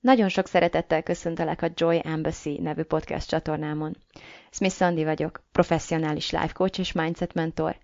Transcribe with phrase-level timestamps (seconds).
[0.00, 3.96] Nagyon sok szeretettel köszöntelek a Joy Embassy nevű podcast csatornámon.
[4.50, 7.76] Smith Sandy vagyok, professzionális life coach és mindset mentor,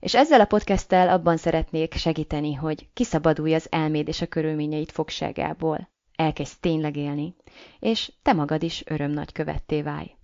[0.00, 5.88] és ezzel a podcasttel abban szeretnék segíteni, hogy kiszabadulj az elméd és a körülményeit fogságából,
[6.16, 7.34] elkezdj tényleg élni,
[7.78, 10.16] és te magad is nagy követté válj.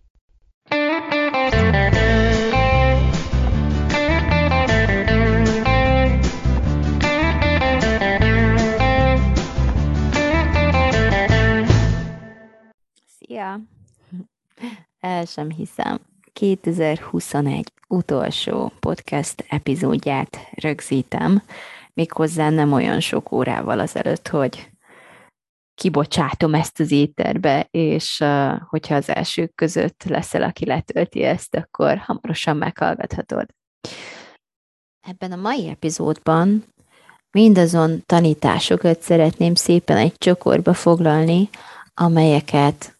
[13.38, 13.60] Szia!
[15.00, 16.00] El sem hiszem.
[16.32, 21.42] 2021 utolsó podcast epizódját rögzítem,
[21.94, 24.70] méghozzá nem olyan sok órával azelőtt, hogy
[25.74, 28.24] kibocsátom ezt az éterbe, és
[28.68, 33.46] hogyha az elsők között leszel, aki letölti ezt, akkor hamarosan meghallgathatod.
[35.00, 36.64] Ebben a mai epizódban
[37.30, 41.48] mindazon tanításokat szeretném szépen egy csokorba foglalni,
[41.94, 42.96] amelyeket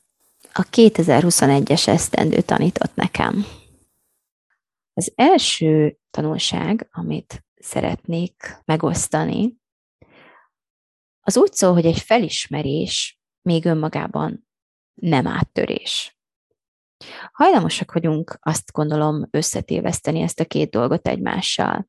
[0.58, 3.44] a 2021-es esztendő tanított nekem.
[4.92, 9.56] Az első tanulság, amit szeretnék megosztani,
[11.20, 14.48] az úgy szól, hogy egy felismerés még önmagában
[14.94, 16.18] nem áttörés.
[17.32, 21.88] Hajlamosak vagyunk, azt gondolom, összetéveszteni ezt a két dolgot egymással.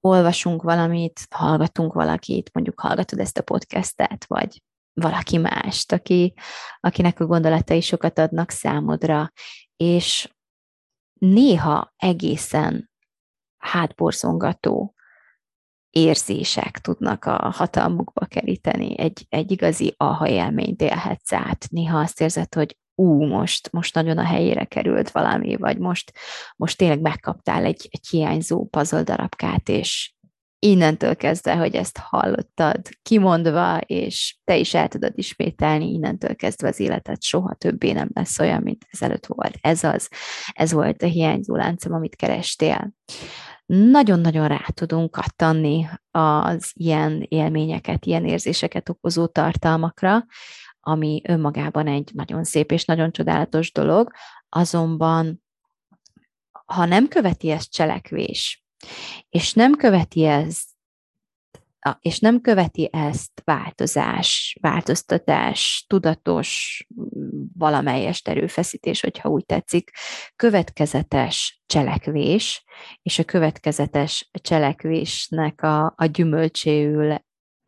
[0.00, 4.62] Olvasunk valamit, hallgatunk valakit, mondjuk hallgatod ezt a podcastet, vagy
[4.92, 6.34] valaki mást, aki,
[6.80, 9.32] akinek a gondolatai sokat adnak számodra,
[9.76, 10.30] és
[11.18, 12.90] néha egészen
[13.56, 14.94] hátborzongató
[15.90, 18.98] érzések tudnak a hatalmukba keríteni.
[18.98, 21.66] Egy, egy igazi aha élményt élhetsz át.
[21.70, 26.12] Néha azt érzed, hogy ú, most, most nagyon a helyére került valami, vagy most,
[26.56, 30.14] most tényleg megkaptál egy, egy hiányzó puzzle darabkát, és
[30.64, 36.80] innentől kezdve, hogy ezt hallottad kimondva, és te is el tudod ismételni, innentől kezdve az
[36.80, 39.58] életed soha többé nem lesz olyan, mint ezelőtt volt.
[39.60, 40.08] Ez az,
[40.52, 42.94] ez volt a hiányzó láncom, amit kerestél.
[43.66, 50.24] Nagyon-nagyon rá tudunk kattanni az ilyen élményeket, ilyen érzéseket okozó tartalmakra,
[50.80, 54.12] ami önmagában egy nagyon szép és nagyon csodálatos dolog,
[54.48, 55.42] azonban
[56.66, 58.61] ha nem követi ezt cselekvés,
[59.28, 60.70] és nem követi ezt
[62.00, 66.82] és nem követi ezt változás, változtatás, tudatos,
[67.58, 69.90] valamelyest erőfeszítés, hogyha úgy tetszik,
[70.36, 72.64] következetes cselekvés,
[73.02, 77.16] és a következetes cselekvésnek a, a gyümölcséül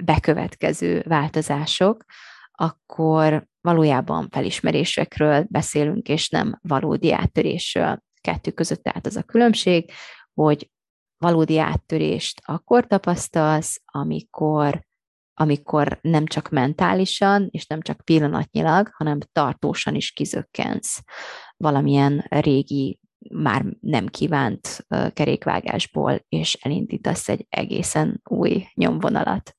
[0.04, 2.04] bekövetkező változások,
[2.50, 8.02] akkor valójában felismerésekről beszélünk, és nem valódi áttörésről.
[8.20, 9.90] Kettő között tehát az a különbség,
[10.34, 10.70] hogy
[11.24, 14.84] valódi áttörést akkor tapasztalsz, amikor,
[15.34, 21.02] amikor nem csak mentálisan, és nem csak pillanatnyilag, hanem tartósan is kizökkensz
[21.56, 22.98] valamilyen régi,
[23.30, 29.56] már nem kívánt kerékvágásból, és elindítasz egy egészen új nyomvonalat.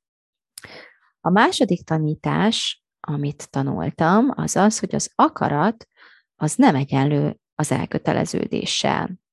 [1.19, 5.87] A második tanítás, amit tanultam, az az, hogy az akarat
[6.35, 9.23] az nem egyenlő az elköteleződéssel.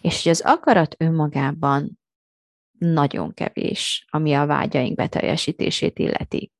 [0.00, 1.98] És hogy az akarat önmagában
[2.78, 6.52] nagyon kevés, ami a vágyaink beteljesítését illeti.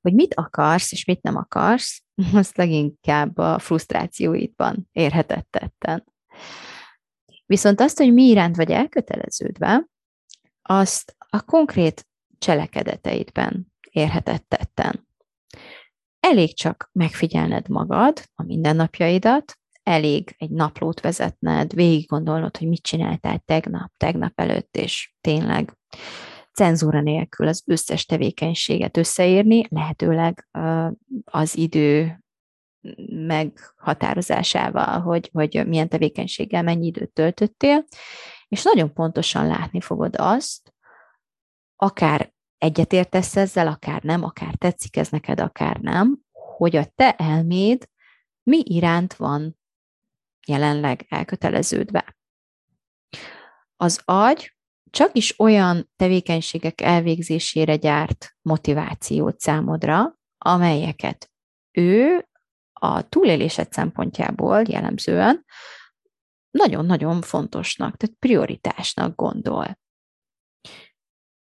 [0.00, 6.04] Hogy mit akarsz, és mit nem akarsz, azt leginkább a frusztrációidban érhetettetten.
[7.46, 9.86] Viszont azt, hogy mi iránt vagy elköteleződve,
[10.62, 12.06] azt a konkrét
[12.38, 15.08] cselekedeteidben érhetettetten.
[16.20, 23.38] Elég csak megfigyelned magad, a mindennapjaidat, elég egy naplót vezetned, végig gondolnod, hogy mit csináltál
[23.38, 25.76] tegnap, tegnap előtt, és tényleg
[26.52, 30.48] cenzúra nélkül az összes tevékenységet összeírni, lehetőleg
[31.24, 32.18] az idő
[33.08, 37.84] meghatározásával, hogy, hogy milyen tevékenységgel mennyi időt töltöttél,
[38.48, 40.74] és nagyon pontosan látni fogod azt,
[41.76, 46.18] akár egyetértesz ezzel, akár nem, akár tetszik ez neked, akár nem,
[46.56, 47.88] hogy a te elméd
[48.42, 49.56] mi iránt van
[50.46, 52.16] jelenleg elköteleződve.
[53.76, 54.56] Az agy
[54.90, 61.30] csak is olyan tevékenységek elvégzésére gyárt motivációt számodra, amelyeket
[61.70, 62.28] ő
[62.72, 65.44] a túlélésed szempontjából jellemzően
[66.50, 69.78] nagyon-nagyon fontosnak, tehát prioritásnak gondol.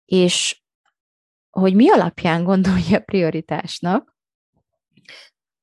[0.06, 0.64] És
[1.50, 4.16] hogy mi alapján gondolja prioritásnak,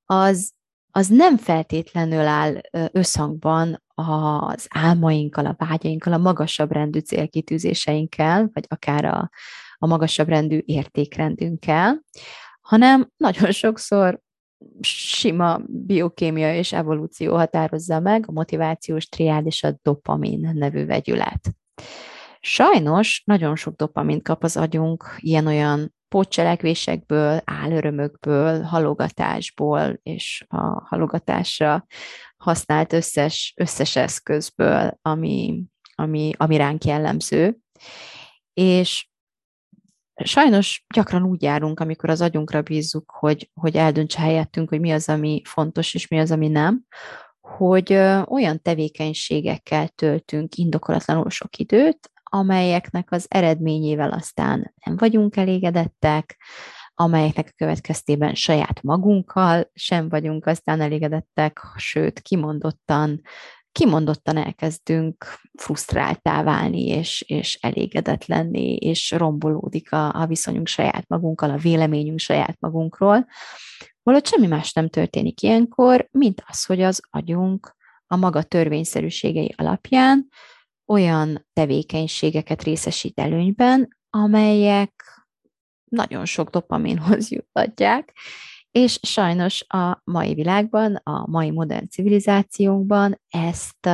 [0.04, 0.54] az
[0.98, 2.60] az nem feltétlenül áll
[2.92, 9.30] összhangban az álmainkkal, a vágyainkkal, a magasabb rendű célkitűzéseinkkel, vagy akár a,
[9.78, 12.02] a magasabb rendű értékrendünkkel,
[12.60, 14.20] hanem nagyon sokszor
[14.80, 21.50] sima biokémia és evolúció határozza meg a motivációs triád és a dopamin nevű vegyület.
[22.40, 31.86] Sajnos nagyon sok dopamint kap az agyunk ilyen-olyan pótcselekvésekből, álörömökből, halogatásból és a halogatásra
[32.36, 35.64] használt összes, összes eszközből, ami,
[35.94, 37.58] ami, ami ránk jellemző.
[38.52, 39.08] És
[40.24, 45.08] sajnos gyakran úgy járunk, amikor az agyunkra bízzuk, hogy, hogy eldöntse helyettünk, hogy mi az,
[45.08, 46.84] ami fontos, és mi az, ami nem,
[47.40, 47.92] hogy
[48.26, 56.36] olyan tevékenységekkel töltünk indokolatlanul sok időt, amelyeknek az eredményével aztán nem vagyunk elégedettek,
[56.94, 63.20] amelyeknek a következtében saját magunkkal sem vagyunk aztán elégedettek, sőt, kimondottan,
[63.72, 65.24] kimondottan elkezdünk
[65.58, 72.56] frusztráltá válni, és, és elégedetlenni, és rombolódik a, a viszonyunk saját magunkkal, a véleményünk saját
[72.60, 73.26] magunkról,
[74.02, 77.76] holott semmi más nem történik ilyenkor, mint az, hogy az agyunk
[78.06, 80.28] a maga törvényszerűségei alapján
[80.88, 84.92] olyan tevékenységeket részesít előnyben, amelyek
[85.84, 88.12] nagyon sok dopaminhoz jutatják,
[88.70, 93.88] és sajnos a mai világban, a mai modern civilizációnkban ezt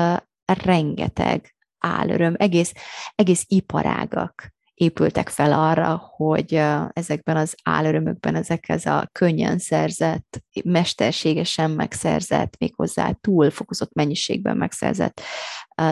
[0.44, 2.72] rengeteg álöröm, egész,
[3.14, 6.54] egész iparágak épültek fel arra, hogy
[6.92, 15.20] ezekben az álörömökben ezekhez a könnyen szerzett, mesterségesen megszerzett, méghozzá túl fokozott mennyiségben megszerzett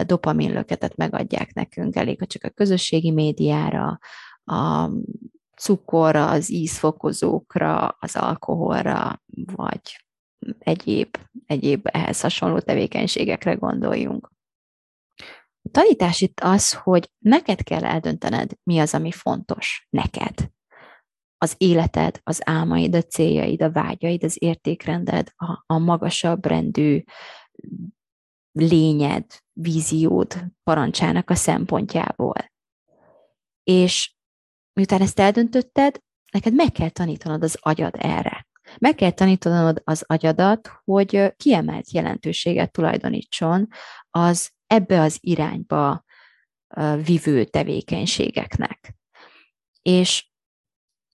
[0.07, 1.97] dopaminlöketet megadják nekünk.
[1.97, 3.99] Elég, ha csak a közösségi médiára,
[4.45, 4.91] a
[5.57, 9.23] cukorra, az ízfokozókra, az alkoholra,
[9.55, 9.81] vagy
[10.59, 14.31] egyéb, egyéb ehhez hasonló tevékenységekre gondoljunk.
[15.73, 20.51] Tanítás itt az, hogy neked kell eldöntened, mi az, ami fontos neked.
[21.39, 27.03] Az életed, az álmaid, a céljaid, a vágyaid, az értékrended, a, a magasabb rendű
[28.53, 32.53] lényed, víziód parancsának a szempontjából.
[33.63, 34.15] És
[34.73, 35.99] miután ezt eldöntötted,
[36.33, 38.47] neked meg kell tanítanod az agyad erre.
[38.79, 43.69] Meg kell tanítanod az agyadat, hogy kiemelt jelentőséget tulajdonítson
[44.11, 46.05] az ebbe az irányba
[47.05, 48.95] vivő tevékenységeknek.
[49.83, 50.27] És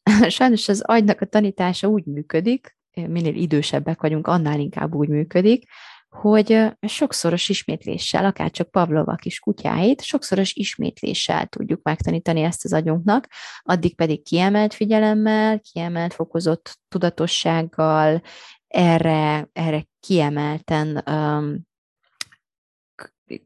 [0.28, 5.69] sajnos az agynak a tanítása úgy működik, minél idősebbek vagyunk, annál inkább úgy működik,
[6.08, 13.28] hogy sokszoros ismétléssel, akár csak Pavlova kis kutyáit, sokszoros ismétléssel tudjuk megtanítani ezt az agyunknak,
[13.62, 18.22] addig pedig kiemelt figyelemmel, kiemelt fokozott tudatossággal,
[18.69, 21.68] erre, erre kiemelten um,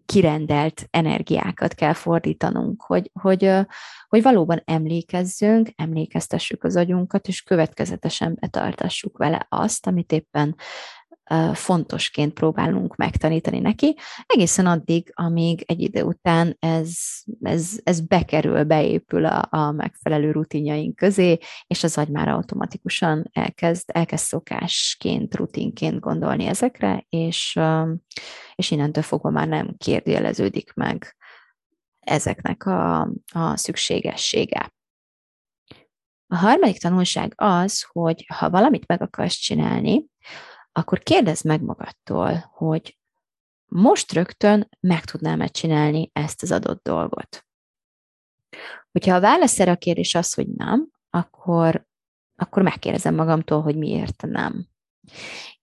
[0.07, 3.51] kirendelt energiákat kell fordítanunk, hogy, hogy,
[4.09, 10.57] hogy valóban emlékezzünk, emlékeztessük az agyunkat, és következetesen betartassuk vele azt, amit éppen
[11.53, 13.97] fontosként próbálunk megtanítani neki,
[14.27, 16.93] egészen addig, amíg egy idő után ez,
[17.41, 23.91] ez, ez bekerül, beépül a, a megfelelő rutinjaink közé, és az agy már automatikusan elkezd,
[23.93, 27.61] elkezd szokásként, rutinként gondolni ezekre, és,
[28.55, 31.17] és innentől fogva már nem kérdőjeleződik meg
[32.01, 33.01] ezeknek a,
[33.33, 34.73] a szükségessége.
[36.27, 40.05] A harmadik tanulság az, hogy ha valamit meg akarsz csinálni,
[40.73, 42.99] akkor kérdezd meg magadtól, hogy
[43.67, 47.47] most rögtön meg tudnám-e csinálni ezt az adott dolgot.
[48.93, 51.87] Hogyha a válasz erre a kérdés az, hogy nem, akkor,
[52.37, 54.67] akkor megkérdezem magamtól, hogy miért nem.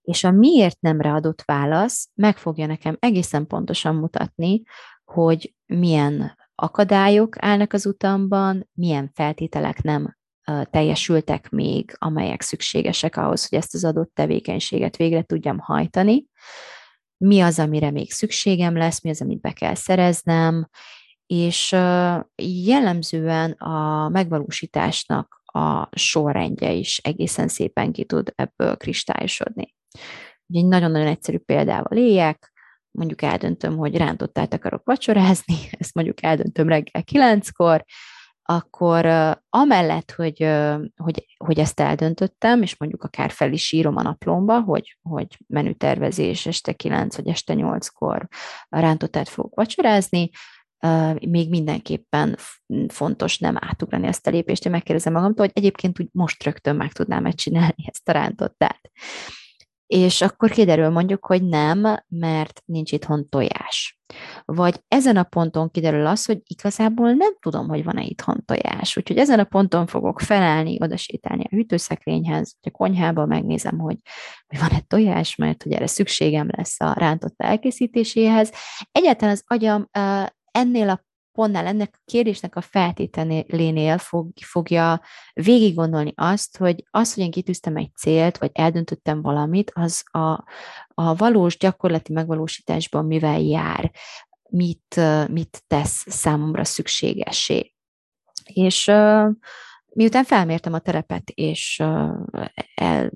[0.02, 4.62] És a miért nemre adott válasz meg fogja nekem egészen pontosan mutatni,
[5.04, 10.18] hogy milyen akadályok állnak az utamban, milyen feltételek nem
[10.70, 16.24] teljesültek még, amelyek szükségesek ahhoz, hogy ezt az adott tevékenységet végre tudjam hajtani,
[17.16, 20.68] mi az, amire még szükségem lesz, mi az, amit be kell szereznem,
[21.26, 21.76] és
[22.64, 29.74] jellemzően a megvalósításnak a sorrendje is egészen szépen ki tud ebből kristályosodni.
[30.52, 32.52] egy nagyon-nagyon egyszerű példával éljek,
[32.90, 37.84] mondjuk eldöntöm, hogy rántottát akarok vacsorázni, ezt mondjuk eldöntöm reggel kilenckor,
[38.50, 39.06] akkor
[39.48, 40.48] amellett, hogy,
[40.96, 46.46] hogy, hogy ezt eldöntöttem, és mondjuk akár fel is írom a naplomba, hogy, hogy menütervezés
[46.46, 48.28] este 9 vagy este 8-kor
[48.68, 50.30] rántottát fogok vacsorázni,
[51.28, 52.36] még mindenképpen
[52.88, 56.92] fontos nem átugrani ezt a lépést, hogy megkérdezem magamtól, hogy egyébként úgy most rögtön meg
[56.92, 58.90] tudnám -e csinálni ezt a rántottát.
[59.90, 64.00] És akkor kiderül mondjuk, hogy nem, mert nincs itthon tojás.
[64.44, 68.96] Vagy ezen a ponton kiderül az, hogy igazából nem tudom, hogy van-e itthon tojás.
[68.96, 73.96] Úgyhogy ezen a ponton fogok felállni, odasétálni a hűtőszekrényhez, vagy a konyhába megnézem, hogy,
[74.46, 78.52] hogy van-e tojás, mert hogy erre szükségem lesz a rántotta elkészítéséhez.
[78.92, 79.88] Egyáltalán az agyam
[80.52, 85.00] ennél a pontnál, ennek a kérdésnek a feltételénél fog, fogja
[85.32, 90.44] végig gondolni azt, hogy az, hogy én kitűztem egy célt, vagy eldöntöttem valamit, az a,
[90.94, 93.90] a valós gyakorlati megvalósításban mivel jár,
[94.50, 97.74] mit, mit tesz számomra szükségesé.
[98.44, 98.84] És
[99.86, 101.82] miután felmértem a terepet, és
[102.74, 103.10] el,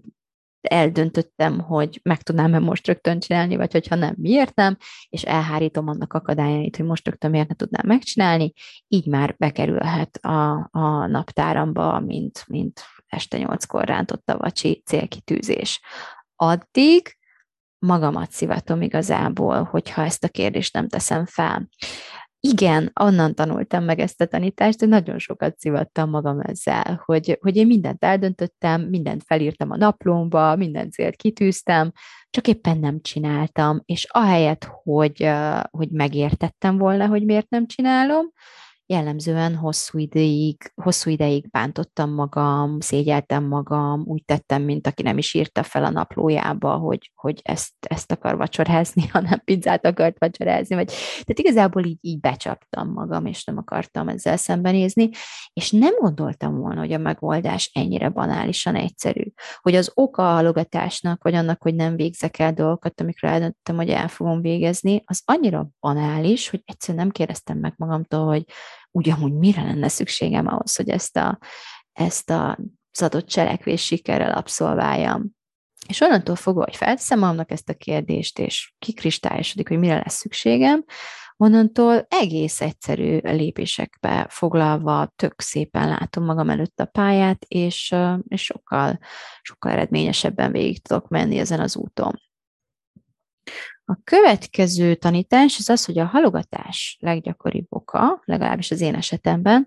[0.67, 4.77] eldöntöttem, hogy meg tudnám-e most rögtön csinálni, vagy hogyha nem, miért nem,
[5.09, 8.53] és elhárítom annak akadályait, hogy most rögtön miért ne tudnám megcsinálni,
[8.89, 15.81] így már bekerülhet a, a naptáramba, mint, mint este nyolckor rántott a vacsi célkitűzés.
[16.37, 17.17] Addig
[17.79, 21.69] magamat szivatom igazából, hogyha ezt a kérdést nem teszem fel
[22.51, 27.57] igen, onnan tanultam meg ezt a tanítást, hogy nagyon sokat szivattam magam ezzel, hogy, hogy
[27.57, 31.93] én mindent eldöntöttem, mindent felírtam a naplómba, minden célt kitűztem,
[32.31, 35.31] csak éppen nem csináltam, és ahelyett, hogy,
[35.71, 38.33] hogy megértettem volna, hogy miért nem csinálom,
[38.87, 45.35] jellemzően hosszú ideig, hosszú ideig bántottam magam, szégyeltem magam, úgy tettem, mint aki nem is
[45.35, 50.87] írta fel a naplójába, hogy, hogy ezt, ezt akar vacsorázni, hanem pizzát akart vacsorázni, vagy
[50.87, 55.09] tehát igazából így, így becsaptam magam, és nem akartam ezzel szembenézni,
[55.53, 59.25] és nem gondoltam volna, hogy a megoldás ennyire banálisan egyszerű,
[59.61, 63.91] hogy az oka a halogatásnak, vagy annak, hogy nem végzek el dolgokat, amikről eldöntöttem, hogy
[63.91, 68.45] el fogom végezni, az annyira banális, hogy egyszerűen nem kérdeztem meg magamtól, hogy
[68.97, 71.39] úgy amúgy mire lenne szükségem ahhoz, hogy ezt a,
[71.93, 72.59] ezt a
[72.97, 75.31] az adott cselekvés sikerrel abszolváljam.
[75.89, 80.85] És onnantól fogva, hogy felteszem magamnak ezt a kérdést, és kikristályosodik, hogy mire lesz szükségem,
[81.37, 87.95] onnantól egész egyszerű lépésekbe foglalva tök szépen látom magam előtt a pályát, és,
[88.29, 88.99] és sokkal,
[89.43, 92.21] sokkal eredményesebben végig tudok menni ezen az úton.
[93.87, 99.67] A következő tanítás az az, hogy a halogatás leggyakoribb oka, legalábbis az én esetemben,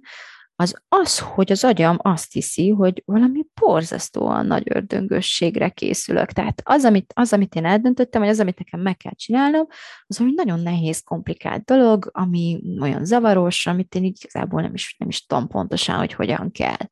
[0.60, 6.32] az az, hogy az agyam azt hiszi, hogy valami borzasztóan nagy ördöngösségre készülök.
[6.32, 9.68] Tehát az amit, az, amit én eldöntöttem, vagy az, amit nekem meg kell csinálnom,
[10.08, 15.10] az egy nagyon nehéz, komplikált dolog, ami olyan zavaros, amit én igazából nem is, nem
[15.10, 16.90] is tudom pontosan, hogy hogyan kell.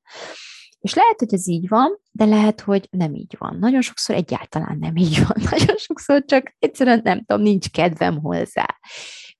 [0.85, 3.57] És lehet, hogy ez így van, de lehet, hogy nem így van.
[3.59, 5.43] Nagyon sokszor egyáltalán nem így van.
[5.51, 8.65] Nagyon sokszor csak egyszerűen nem tudom, nincs kedvem hozzá.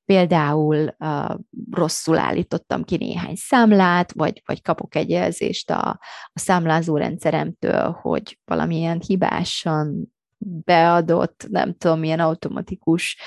[0.06, 1.36] Például uh,
[1.72, 6.00] rosszul állítottam ki néhány számlát, vagy, vagy kapok egy jelzést a,
[6.34, 10.15] a számlázó rendszeremtől, hogy valamilyen hibásan
[10.46, 13.18] beadott, nem tudom, milyen automatikus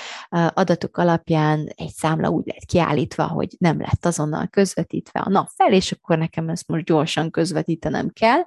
[0.54, 5.72] adatok alapján egy számla úgy lett kiállítva, hogy nem lett azonnal közvetítve a nap fel,
[5.72, 8.40] és akkor nekem ezt most gyorsan közvetítenem kell.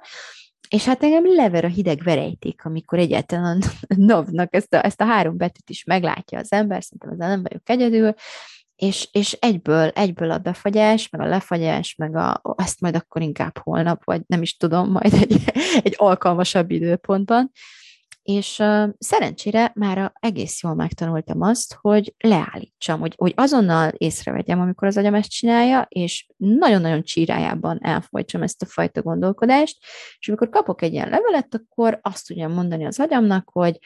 [0.68, 5.04] És hát engem lever a hideg verejték, amikor egyáltalán a NAV-nak ezt a, ezt a
[5.04, 8.14] három betűt is meglátja az ember, szerintem ezzel nem vagyok egyedül,
[8.76, 13.58] és, és egyből, egyből a befagyás, meg a lefagyás, meg a, azt majd akkor inkább
[13.58, 15.36] holnap, vagy nem is tudom, majd egy,
[15.84, 17.50] egy alkalmasabb időpontban,
[18.22, 24.88] és uh, szerencsére már egész jól megtanultam azt, hogy leállítsam, hogy, hogy azonnal észrevegyem, amikor
[24.88, 29.78] az agyam ezt csinálja, és nagyon-nagyon csírájában elfolytsam ezt a fajta gondolkodást,
[30.18, 33.78] és amikor kapok egy ilyen levelet, akkor azt tudjam mondani az agyamnak, hogy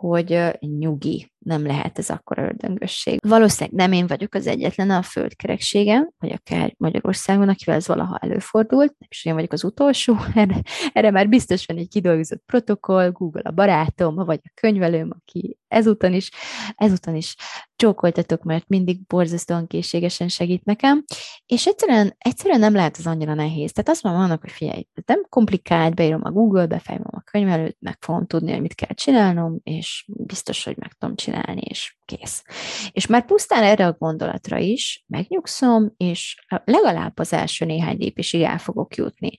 [0.00, 3.18] hogy nyugi, nem lehet ez akkor ördöngösség.
[3.22, 8.94] Valószínűleg nem én vagyok az egyetlen a földkerekségen, vagy akár Magyarországon, akivel ez valaha előfordult,
[9.08, 13.50] és én vagyok az utolsó, erre, erre már biztos van egy kidolgozott protokoll, Google a
[13.50, 16.30] barátom, vagy a könyvelőm, aki ezúton is,
[16.74, 17.36] ezúton is
[17.76, 21.04] csókoltatok, mert mindig borzasztóan készségesen segít nekem,
[21.46, 23.72] és egyszerűen, egyszerűen nem lehet az annyira nehéz.
[23.72, 27.96] Tehát azt mondom annak, hogy figyelj, nem komplikált, beírom a Google-be, fejlem a könyvelőt, meg
[28.00, 32.42] fogom tudni, hogy mit kell csinálnom, és biztos, hogy meg tudom csinálni, és kész.
[32.90, 38.58] És már pusztán erre a gondolatra is megnyugszom, és legalább az első néhány lépésig el
[38.58, 39.38] fogok jutni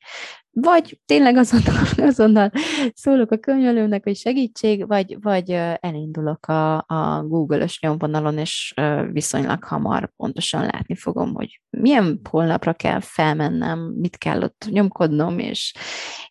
[0.53, 2.51] vagy tényleg azonnal, azonnal
[2.93, 8.73] szólok a könyvelőnek, hogy segítség, vagy, vagy elindulok a, a Google-ös nyomvonalon, és
[9.11, 15.73] viszonylag hamar pontosan látni fogom, hogy milyen holnapra kell felmennem, mit kell ott nyomkodnom, és,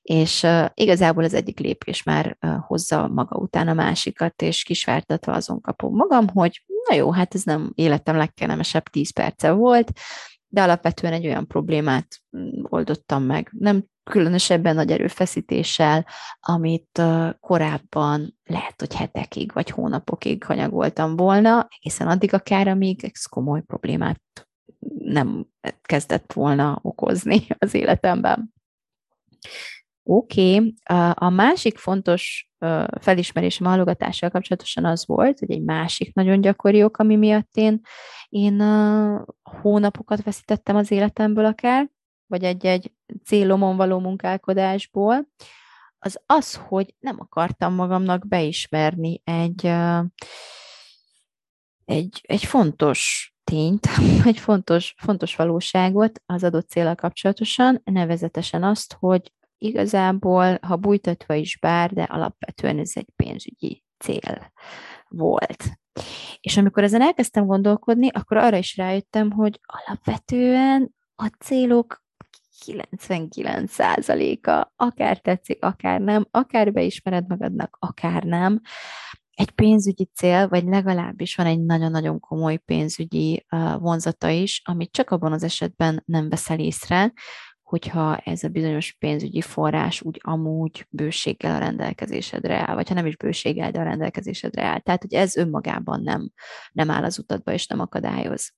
[0.03, 5.95] és igazából az egyik lépés már hozza maga után a másikat, és kisvártatva azon kapom
[5.95, 9.93] magam, hogy na jó, hát ez nem életem legkellemesebb tíz perce volt,
[10.49, 12.07] de alapvetően egy olyan problémát
[12.37, 13.51] mm, oldottam meg.
[13.59, 16.07] Nem különösebben nagy erőfeszítéssel,
[16.41, 17.03] amit
[17.41, 24.21] korábban lehet, hogy hetekig vagy hónapokig hanyagoltam volna, hiszen addig akár, amíg ez komoly problémát
[24.99, 25.47] nem
[25.83, 28.53] kezdett volna okozni az életemben.
[30.03, 30.75] Oké, okay.
[31.15, 32.50] a másik fontos
[33.01, 37.81] felismerésem a halogatással kapcsolatosan az volt, hogy egy másik nagyon gyakori ok, ami miatt én,
[38.29, 38.61] én
[39.43, 41.91] hónapokat veszítettem az életemből akár,
[42.27, 42.93] vagy egy-egy
[43.25, 45.29] célomon való munkálkodásból,
[45.99, 49.67] az az, hogy nem akartam magamnak beismerni egy,
[51.85, 53.87] egy, egy fontos tényt,
[54.25, 61.59] egy fontos, fontos valóságot az adott célral kapcsolatosan, nevezetesen azt, hogy igazából, ha bújtatva is
[61.59, 64.53] bár, de alapvetően ez egy pénzügyi cél
[65.09, 65.65] volt.
[66.41, 72.03] És amikor ezen elkezdtem gondolkodni, akkor arra is rájöttem, hogy alapvetően a célok
[72.67, 78.61] 99%-a, akár tetszik, akár nem, akár beismered magadnak, akár nem,
[79.41, 83.47] egy pénzügyi cél, vagy legalábbis van egy nagyon-nagyon komoly pénzügyi
[83.79, 87.13] vonzata is, amit csak abban az esetben nem veszel észre,
[87.71, 93.07] hogyha ez a bizonyos pénzügyi forrás úgy amúgy bőséggel a rendelkezésedre áll, vagy ha nem
[93.07, 94.79] is bőséggel, de a rendelkezésedre áll.
[94.79, 96.31] Tehát, hogy ez önmagában nem,
[96.73, 98.53] nem áll az utadba, és nem akadályoz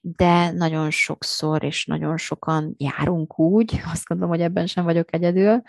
[0.00, 5.62] de nagyon sokszor és nagyon sokan járunk úgy, azt gondolom, hogy ebben sem vagyok egyedül,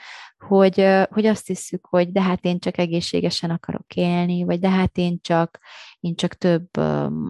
[0.47, 4.97] hogy, hogy azt hiszük, hogy de hát én csak egészségesen akarok élni, vagy de hát
[4.97, 5.59] én csak,
[5.99, 6.69] én csak több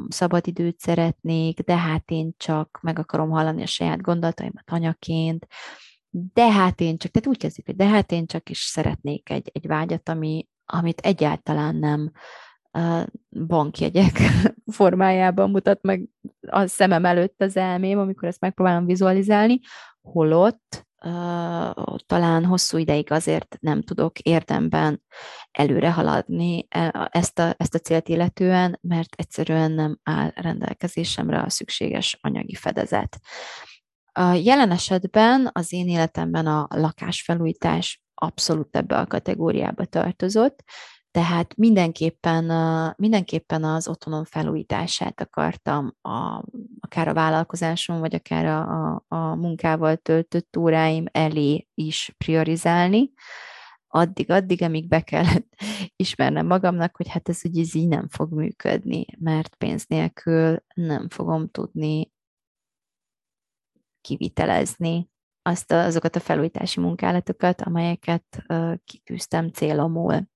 [0.08, 5.48] szabadidőt szeretnék, de hát én csak meg akarom hallani a saját gondolataimat anyaként,
[6.10, 9.50] de hát én csak, tehát úgy kezdik, hogy de hát én csak is szeretnék egy,
[9.54, 12.12] egy vágyat, ami, amit egyáltalán nem
[13.30, 14.20] bankjegyek
[14.78, 16.10] formájában mutat meg
[16.48, 19.60] a szemem előtt az elmém, amikor ezt megpróbálom vizualizálni,
[20.02, 20.90] holott
[22.06, 25.04] talán hosszú ideig azért nem tudok érdemben
[25.52, 31.50] előre haladni e, ezt a, ezt a célt illetően, mert egyszerűen nem áll rendelkezésemre a
[31.50, 33.20] szükséges anyagi fedezet.
[34.12, 40.64] A jelen esetben az én életemben a lakásfelújítás abszolút ebbe a kategóriába tartozott,
[41.12, 42.46] tehát mindenképpen,
[42.98, 46.44] mindenképpen az otthonom felújítását akartam, a,
[46.80, 53.12] akár a vállalkozásom, vagy akár a, a, a munkával töltött óráim elé is priorizálni,
[53.88, 55.54] addig-addig, amíg be kellett
[55.96, 61.50] ismernem magamnak, hogy hát ez ugye így nem fog működni, mert pénz nélkül nem fogom
[61.50, 62.12] tudni
[64.02, 65.10] kivitelezni
[65.42, 70.30] azt a, azokat a felújítási munkálatokat, amelyeket uh, kitűztem célomul.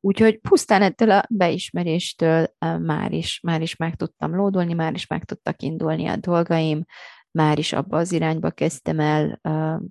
[0.00, 2.46] Úgyhogy pusztán ettől a beismeréstől
[2.78, 6.84] már is, már is meg tudtam lódolni, már is meg tudtak indulni a dolgaim,
[7.30, 9.40] már is abba az irányba kezdtem el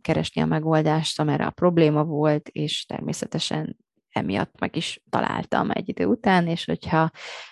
[0.02, 3.78] keresni a megoldást, amerre a probléma volt, és természetesen
[4.10, 7.12] emiatt meg is találtam egy idő után, és hogyha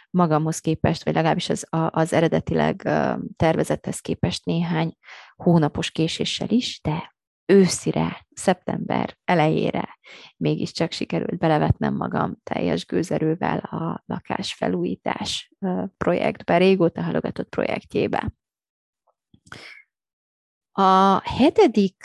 [0.09, 2.89] magamhoz képest, vagy legalábbis az, az eredetileg
[3.35, 4.97] tervezethez képest néhány
[5.35, 7.15] hónapos késéssel is, de
[7.49, 9.99] őszire, szeptember elejére
[10.37, 15.51] mégiscsak sikerült belevetnem magam teljes gőzerővel a lakásfelújítás
[15.97, 18.33] projektbe, régóta halogatott projektjébe.
[20.71, 22.03] A hetedik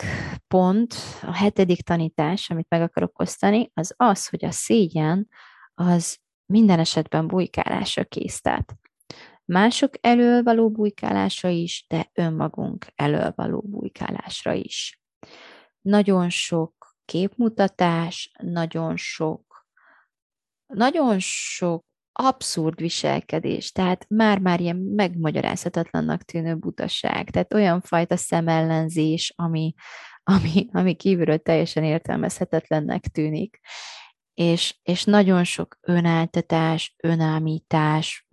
[0.48, 5.28] pont, a hetedik tanítás, amit meg akarok osztani, az az, hogy a szégyen
[5.74, 8.76] az minden esetben bujkálásra késztet.
[9.44, 15.01] Mások elől való bujkálásra is, de önmagunk elől való bujkálásra is
[15.82, 19.66] nagyon sok képmutatás, nagyon sok,
[20.66, 29.74] nagyon sok abszurd viselkedés, tehát már-már ilyen megmagyarázhatatlannak tűnő butaság, tehát olyan fajta szemellenzés, ami,
[30.22, 33.60] ami, ami kívülről teljesen értelmezhetetlennek tűnik.
[34.34, 38.28] És, és nagyon sok önáltatás, önámítás,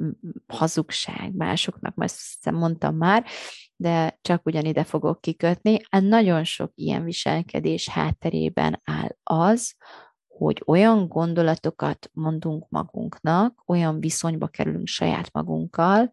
[0.48, 3.26] hazugság másoknak, ezt mondtam már,
[3.76, 5.80] de csak ugyanide fogok kikötni.
[5.90, 9.76] Hát nagyon sok ilyen viselkedés hátterében áll az,
[10.28, 16.12] hogy olyan gondolatokat mondunk magunknak, olyan viszonyba kerülünk saját magunkkal,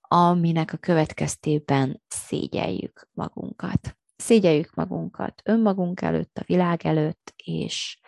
[0.00, 3.96] aminek a következtében szégyeljük magunkat.
[4.16, 8.00] Szégyeljük magunkat önmagunk előtt, a világ előtt, és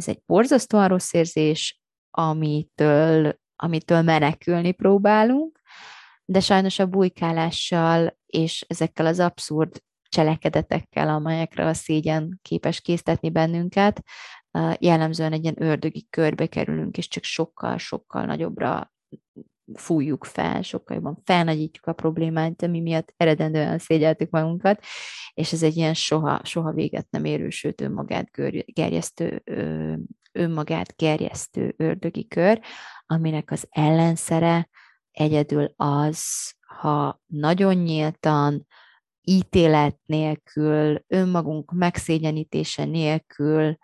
[0.00, 5.60] ez egy borzasztóan rossz érzés, amitől, amitől menekülni próbálunk,
[6.24, 14.02] de sajnos a bujkálással és ezekkel az abszurd cselekedetekkel, amelyekre a szégyen képes késztetni bennünket,
[14.78, 18.92] jellemzően egy ilyen ördögi körbe kerülünk, és csak sokkal-sokkal nagyobbra
[19.74, 24.84] fújjuk fel, sokkal jobban felnagyítjuk a problémát, ami miatt eredendően szégyeltük magunkat,
[25.34, 28.30] és ez egy ilyen soha, soha véget nem érő, sőt önmagát
[28.72, 29.42] gerjesztő,
[30.32, 32.60] önmagát gerjesztő ördögi kör,
[33.06, 34.68] aminek az ellenszere
[35.10, 36.24] egyedül az,
[36.78, 38.66] ha nagyon nyíltan,
[39.22, 43.78] ítélet nélkül, önmagunk megszégyenítése nélkül,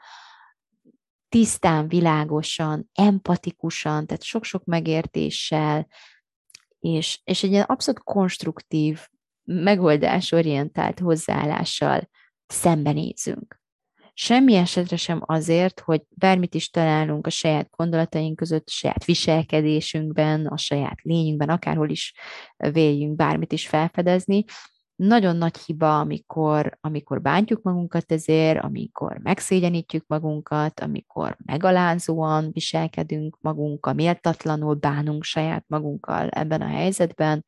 [1.29, 5.87] tisztán, világosan, empatikusan, tehát sok-sok megértéssel,
[6.79, 9.09] és, és egy ilyen abszolút konstruktív,
[9.45, 12.09] megoldásorientált hozzáállással
[12.47, 13.61] szembenézünk.
[14.15, 20.47] Semmi esetre sem azért, hogy bármit is találunk a saját gondolataink között, a saját viselkedésünkben,
[20.47, 22.15] a saját lényünkben, akárhol is
[22.57, 24.45] véljünk bármit is felfedezni,
[24.97, 33.93] nagyon nagy hiba, amikor, amikor bántjuk magunkat ezért, amikor megszégyenítjük magunkat, amikor megalázóan viselkedünk magunkkal,
[33.93, 37.45] méltatlanul bánunk saját magunkkal ebben a helyzetben,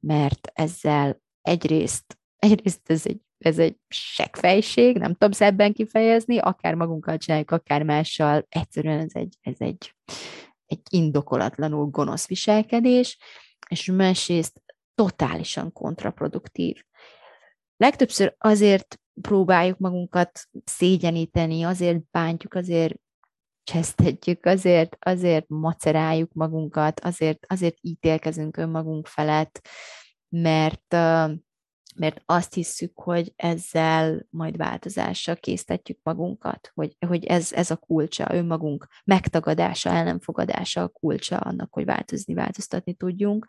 [0.00, 7.18] mert ezzel egyrészt, egyrészt ez egy, ez egy seggfejség, nem tudom szebben kifejezni, akár magunkkal
[7.18, 9.94] csináljuk, akár mással, egyszerűen ez egy, ez egy,
[10.66, 13.18] egy indokolatlanul gonosz viselkedés,
[13.68, 14.63] és másrészt
[14.94, 16.84] totálisan kontraproduktív.
[17.76, 22.94] Legtöbbször azért próbáljuk magunkat szégyeníteni, azért bántjuk, azért
[23.64, 29.68] csesztetjük, azért, azért maceráljuk magunkat, azért, azért ítélkezünk önmagunk felett,
[30.28, 30.92] mert,
[31.96, 38.34] mert azt hiszük, hogy ezzel majd változásra késztetjük magunkat, hogy, hogy ez, ez a kulcsa,
[38.34, 43.46] önmagunk megtagadása, ellenfogadása a kulcsa annak, hogy változni, változtatni tudjunk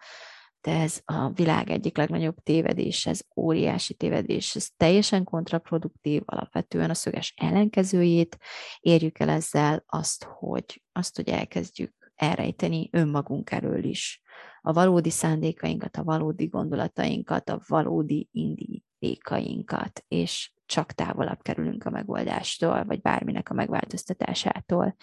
[0.66, 6.94] de ez a világ egyik legnagyobb tévedés, ez óriási tévedés, ez teljesen kontraproduktív, alapvetően a
[6.94, 8.38] szöges ellenkezőjét
[8.80, 14.22] érjük el ezzel azt, hogy, azt, hogy elkezdjük elrejteni önmagunk elől is
[14.62, 22.84] a valódi szándékainkat, a valódi gondolatainkat, a valódi indítékainkat, és csak távolabb kerülünk a megoldástól,
[22.84, 24.96] vagy bárminek a megváltoztatásától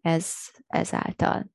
[0.00, 0.32] ez,
[0.66, 1.50] ezáltal.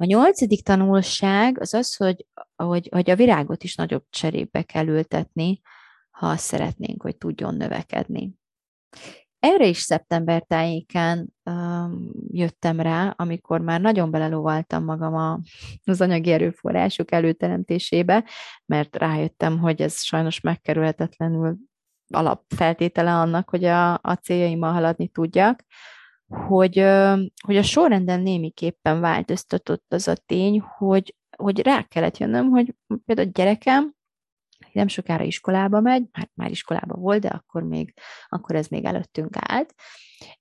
[0.00, 5.60] A nyolcadik tanulság az az, hogy, hogy, hogy a virágot is nagyobb cserébe kell ültetni,
[6.10, 8.32] ha azt szeretnénk, hogy tudjon növekedni.
[9.38, 15.40] Erre is szeptember tájékán um, jöttem rá, amikor már nagyon belelóvaltam magam a,
[15.84, 18.24] az anyagi erőforrások előteremtésébe,
[18.66, 21.56] mert rájöttem, hogy ez sajnos megkerülhetetlenül
[22.08, 25.64] alapfeltétele annak, hogy a, a céljaimmal haladni tudjak
[26.28, 26.78] hogy,
[27.42, 33.28] hogy a sorrenden némiképpen változtatott az a tény, hogy, hogy rá kellett jönnöm, hogy például
[33.28, 33.96] a gyerekem
[34.72, 37.94] nem sokára iskolába megy, hát már iskolába volt, de akkor még,
[38.28, 39.74] akkor ez még előttünk állt,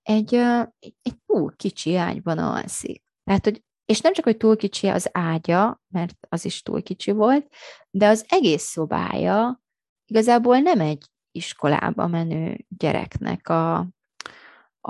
[0.02, 0.34] egy,
[0.80, 3.04] egy, egy túl kicsi ágyban alszik.
[3.24, 7.12] Tehát, hogy és nem csak, hogy túl kicsi az ágya, mert az is túl kicsi
[7.12, 7.54] volt,
[7.90, 9.62] de az egész szobája
[10.06, 13.88] igazából nem egy iskolába menő gyereknek a,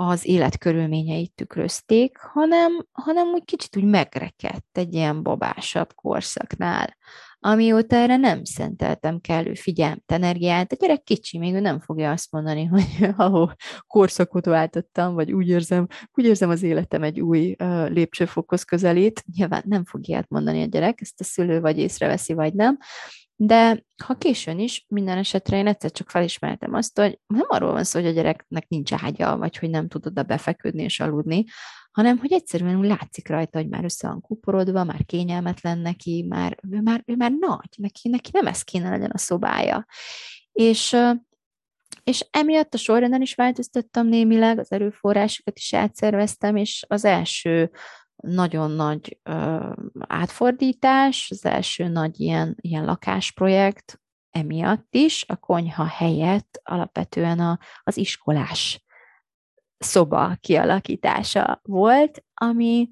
[0.00, 6.96] az életkörülményeit tükrözték, hanem, hanem úgy kicsit úgy megrekedt egy ilyen babásabb korszaknál,
[7.40, 10.72] amióta erre nem szenteltem kellő figyelmet, energiát.
[10.72, 13.54] A gyerek kicsi, még ő nem fogja azt mondani, hogy ahol
[13.86, 19.24] korszakot váltottam, vagy úgy érzem, úgy érzem az életem egy új uh, lépcsőfokhoz közelít.
[19.36, 22.78] Nyilván nem fog ilyet mondani a gyerek, ezt a szülő vagy észreveszi, vagy nem,
[23.40, 27.84] de ha későn is, minden esetre én egyszer csak felismertem azt, hogy nem arról van
[27.84, 31.44] szó, hogy a gyereknek nincs ágya, vagy hogy nem tud oda befeküdni és aludni,
[31.90, 36.58] hanem hogy egyszerűen úgy látszik rajta, hogy már össze van kuporodva, már kényelmetlen neki, már,
[36.70, 39.86] ő, már, ő már nagy, neki, neki nem ez kéne legyen a szobája.
[40.52, 40.96] És,
[42.04, 47.70] és emiatt a sorrenden is változtattam némileg, az erőforrásokat is átszerveztem, és az első
[48.22, 54.00] nagyon nagy ö, átfordítás, az első nagy ilyen, ilyen lakásprojekt
[54.30, 58.84] emiatt is, a konyha helyett alapvetően a, az iskolás
[59.78, 62.90] szoba kialakítása volt, ami,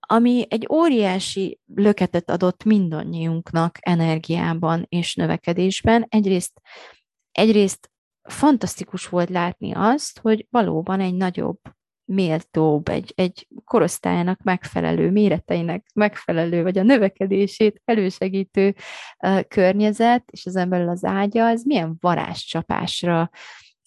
[0.00, 6.06] ami egy óriási löketet adott mindannyiunknak energiában és növekedésben.
[6.08, 6.60] Egyrészt,
[7.32, 7.90] egyrészt
[8.22, 11.60] fantasztikus volt látni azt, hogy valóban egy nagyobb
[12.04, 18.74] méltóbb, egy, egy korosztályának megfelelő, méreteinek megfelelő, vagy a növekedését elősegítő
[19.18, 23.30] uh, környezet, és az belül az ágya, az milyen varázscsapásra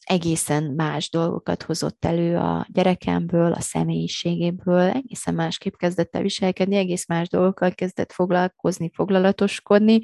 [0.07, 7.07] egészen más dolgokat hozott elő a gyerekemből, a személyiségéből, egészen másképp kezdett el viselkedni, egész
[7.07, 10.01] más dolgokkal kezdett foglalkozni, foglalatoskodni,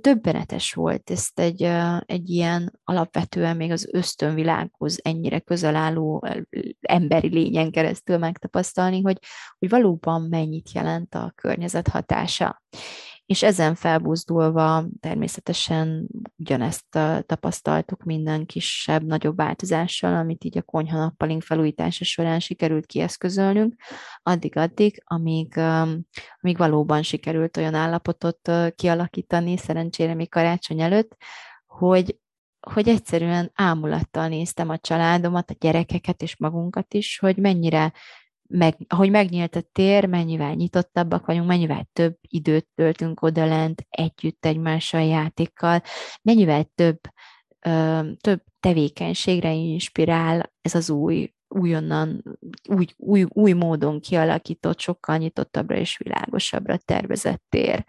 [0.00, 1.62] döbbenetes volt ezt egy,
[2.06, 6.26] egy ilyen alapvetően még az ösztönvilághoz ennyire közel álló
[6.80, 9.18] emberi lényen keresztül megtapasztalni, hogy,
[9.58, 12.62] hogy valóban mennyit jelent a környezet hatása
[13.26, 16.86] és ezen felbuzdulva természetesen ugyanezt
[17.26, 23.74] tapasztaltuk minden kisebb, nagyobb változással, amit így a konyha nappalink felújítása során sikerült kieszközölnünk,
[24.22, 25.56] addig-addig, amíg,
[26.40, 31.16] amíg valóban sikerült olyan állapotot kialakítani, szerencsére még karácsony előtt,
[31.66, 32.18] hogy,
[32.60, 37.92] hogy egyszerűen ámulattal néztem a családomat, a gyerekeket és magunkat is, hogy mennyire
[38.52, 45.02] meg, ahogy megnyílt a tér, mennyivel nyitottabbak vagyunk, mennyivel több időt töltünk odalent együtt egymással
[45.02, 45.82] játékkal,
[46.22, 46.98] mennyivel több,
[47.66, 52.22] ö, több tevékenységre inspirál ez az új, újonnan,
[52.68, 57.84] új, új, új módon kialakított, sokkal nyitottabbra és világosabbra tervezett tér.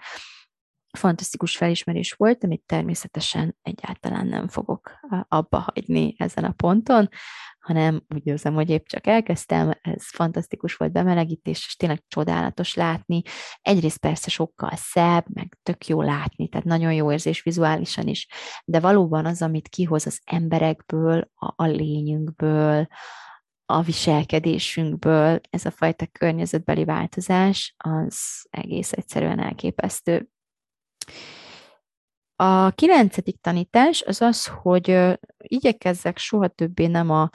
[0.97, 4.91] Fantasztikus felismerés volt, amit természetesen egyáltalán nem fogok
[5.27, 7.09] abba hagyni ezen a ponton,
[7.63, 13.21] hanem úgy érzem, hogy épp csak elkezdtem, ez fantasztikus volt bemelegítés, és tényleg csodálatos látni.
[13.61, 18.27] Egyrészt persze sokkal szebb, meg tök jó látni, tehát nagyon jó érzés vizuálisan is,
[18.65, 22.87] de valóban az, amit kihoz az emberekből, a, a lényünkből,
[23.65, 30.27] a viselkedésünkből, ez a fajta környezetbeli változás, az egész egyszerűen elképesztő.
[32.35, 37.29] A kilencedik tanítás az az, hogy igyekezzek soha többé nem a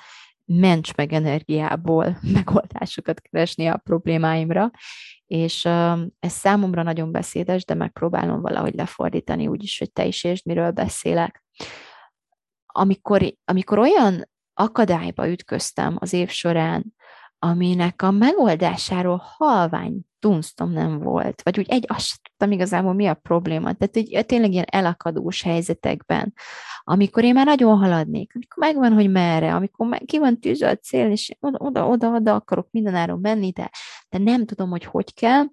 [0.44, 4.70] ments meg energiából megoldásokat keresni a problémáimra,
[5.26, 5.64] és
[6.18, 10.70] ez számomra nagyon beszédes, de megpróbálom valahogy lefordítani úgy is, hogy te is értsd, miről
[10.70, 11.44] beszélek.
[12.66, 16.94] Amikor, amikor olyan akadályba ütköztem az év során,
[17.38, 23.14] aminek a megoldásáról halvány tunsztom nem volt, vagy úgy egy, azt tudtam igazából mi a
[23.14, 23.72] probléma.
[23.72, 26.34] Tehát így, tényleg ilyen elakadós helyzetekben,
[26.82, 30.76] amikor én már nagyon haladnék, amikor megvan, hogy merre, amikor meg, ki van tűzve a
[30.76, 33.70] cél, és oda, oda, oda, oda akarok mindenáron menni, de,
[34.08, 35.44] de nem tudom, hogy hogy kell,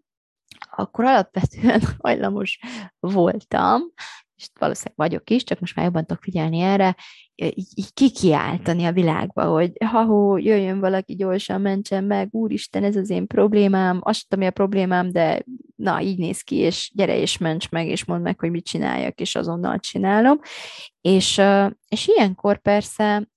[0.75, 2.59] akkor alapvetően hajlamos
[2.99, 3.81] voltam,
[4.37, 6.95] és valószínűleg vagyok is, csak most már jobban tudok figyelni erre,
[7.35, 13.09] így, így kikiáltani a világba, hogy ha jöjjön valaki gyorsan, mentsen meg, úristen, ez az
[13.09, 15.43] én problémám, azt tudom, mi a problémám, de
[15.75, 19.19] na, így néz ki, és gyere és ments meg, és mondd meg, hogy mit csináljak,
[19.19, 20.39] és azonnal csinálom.
[21.01, 21.41] És,
[21.87, 23.27] és ilyenkor persze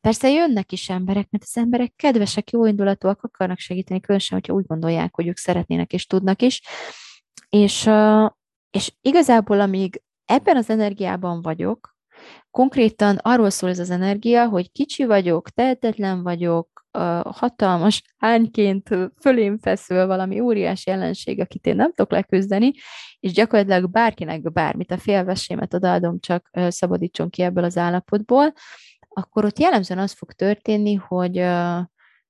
[0.00, 4.66] Persze jönnek is emberek, mert az emberek kedvesek, jó indulatúak, akarnak segíteni, különösen, hogyha úgy
[4.66, 6.62] gondolják, hogy ők szeretnének és tudnak is.
[7.48, 7.90] És,
[8.76, 11.96] és igazából, amíg ebben az energiában vagyok,
[12.50, 16.84] konkrétan arról szól ez az energia, hogy kicsi vagyok, tehetetlen vagyok,
[17.24, 18.88] hatalmas hányként
[19.20, 22.72] fölém feszül valami óriás jelenség, akit én nem tudok leküzdeni,
[23.20, 28.52] és gyakorlatilag bárkinek bármit, a félvesémet odaadom, csak szabadítson ki ebből az állapotból,
[29.08, 31.44] akkor ott jellemzően az fog történni, hogy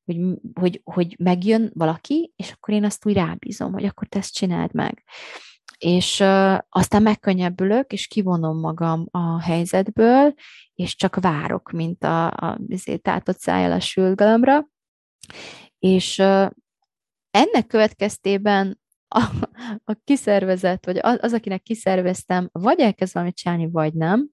[0.04, 0.18] hogy,
[0.54, 4.74] hogy, hogy megjön valaki, és akkor én azt úgy rábízom, hogy akkor te ezt csináld
[4.74, 5.02] meg
[5.78, 6.20] és
[6.68, 10.34] aztán megkönnyebbülök, és kivonom magam a helyzetből,
[10.74, 12.58] és csak várok, mint a, a
[13.02, 14.68] tátott szájjal a sülgalomra,
[15.78, 16.50] és uh,
[17.30, 19.24] ennek következtében a,
[19.84, 24.28] a kiszervezett, vagy az, az, akinek kiszerveztem, vagy elkezd valamit csinálni, vagy nem,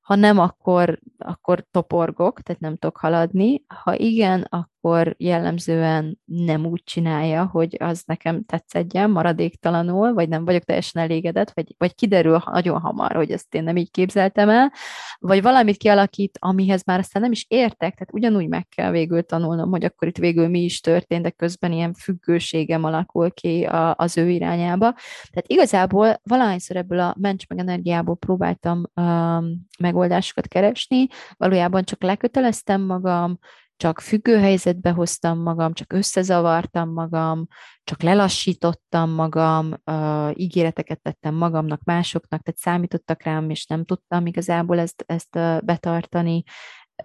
[0.00, 3.64] ha nem, akkor, akkor toporgok, tehát nem tudok haladni.
[3.66, 4.71] Ha igen, akkor
[5.16, 11.74] jellemzően nem úgy csinálja, hogy az nekem tetszedjen maradéktalanul, vagy nem vagyok teljesen elégedett, vagy,
[11.78, 14.72] vagy kiderül nagyon hamar, hogy ezt én nem így képzeltem el,
[15.18, 19.70] vagy valamit kialakít, amihez már aztán nem is értek, tehát ugyanúgy meg kell végül tanulnom,
[19.70, 24.16] hogy akkor itt végül mi is történt, de közben ilyen függőségem alakul ki a, az
[24.16, 24.94] ő irányába.
[25.30, 32.80] Tehát igazából valahányszor ebből a mencs meg energiából próbáltam um, megoldásokat keresni, valójában csak leköteleztem
[32.80, 33.38] magam,
[33.76, 37.46] csak függő helyzetbe hoztam magam, csak összezavartam magam,
[37.84, 44.78] csak lelassítottam magam, uh, ígéreteket tettem magamnak, másoknak, tehát számítottak rám, és nem tudtam igazából
[44.78, 45.32] ezt, ezt
[45.64, 46.42] betartani.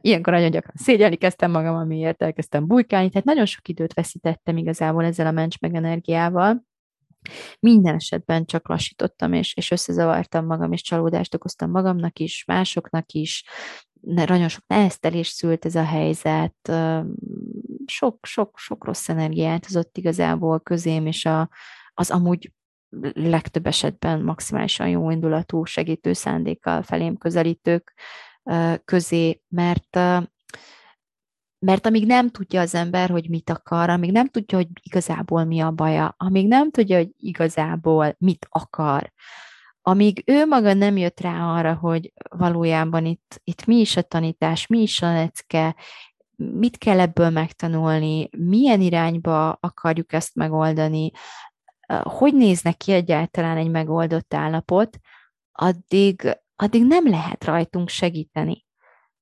[0.02, 5.04] Ilyenkor nagyon gyakran szégyelni kezdtem magam, amiért elkezdtem bujkálni, tehát nagyon sok időt veszítettem igazából
[5.04, 6.66] ezzel a mencs meg energiával,
[7.60, 13.44] minden esetben csak lassítottam, és, és összezavartam magam, és csalódást okoztam magamnak is, másoknak is,
[14.02, 16.72] nagyon sok neheztelés szült ez a helyzet,
[17.86, 21.50] sok, sok, sok rossz energiát hozott igazából közém, és a,
[21.94, 22.52] az amúgy
[23.14, 27.94] legtöbb esetben maximálisan jó indulatú segítő szándékkal felém közelítők
[28.86, 30.00] közé, mert
[31.60, 35.60] mert amíg nem tudja az ember, hogy mit akar, amíg nem tudja, hogy igazából mi
[35.60, 39.14] a baja, amíg nem tudja, hogy igazából mit akar,
[39.88, 44.68] amíg ő maga nem jött rá arra, hogy valójában itt, itt mi is a tanítás,
[44.68, 45.76] mi is a lecke,
[46.36, 51.12] mit kell ebből megtanulni, milyen irányba akarjuk ezt megoldani,
[52.04, 54.98] hogy néznek ki egyáltalán egy megoldott állapot,
[55.52, 58.67] addig, addig nem lehet rajtunk segíteni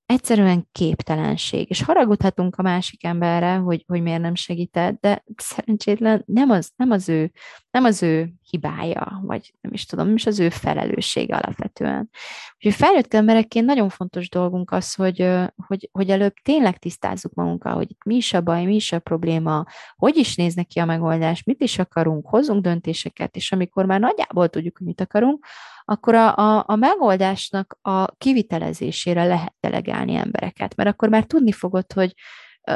[0.06, 6.50] egyszerűen képtelenség, és haragudhatunk a másik emberre, hogy, hogy miért nem segített, de szerencsétlen nem
[6.50, 7.32] az, nem az ő,
[7.72, 12.10] nem az ő hibája, vagy nem is tudom, nem is az ő felelőssége alapvetően.
[12.56, 15.30] Úgyhogy felnőtt emberekként nagyon fontos dolgunk az, hogy,
[15.68, 19.66] hogy, hogy előbb tényleg tisztázzuk magunkkal, hogy mi is a baj, mi is a probléma,
[19.96, 24.50] hogy is néz neki a megoldás, mit is akarunk, hozzunk döntéseket, és amikor már nagyjából
[24.50, 25.46] tudjuk, hogy mit akarunk,
[25.86, 31.94] akkor a, a, a megoldásnak a kivitelezésére lehet delegálni embereket, mert akkor már tudni fogod,
[31.94, 32.14] hogy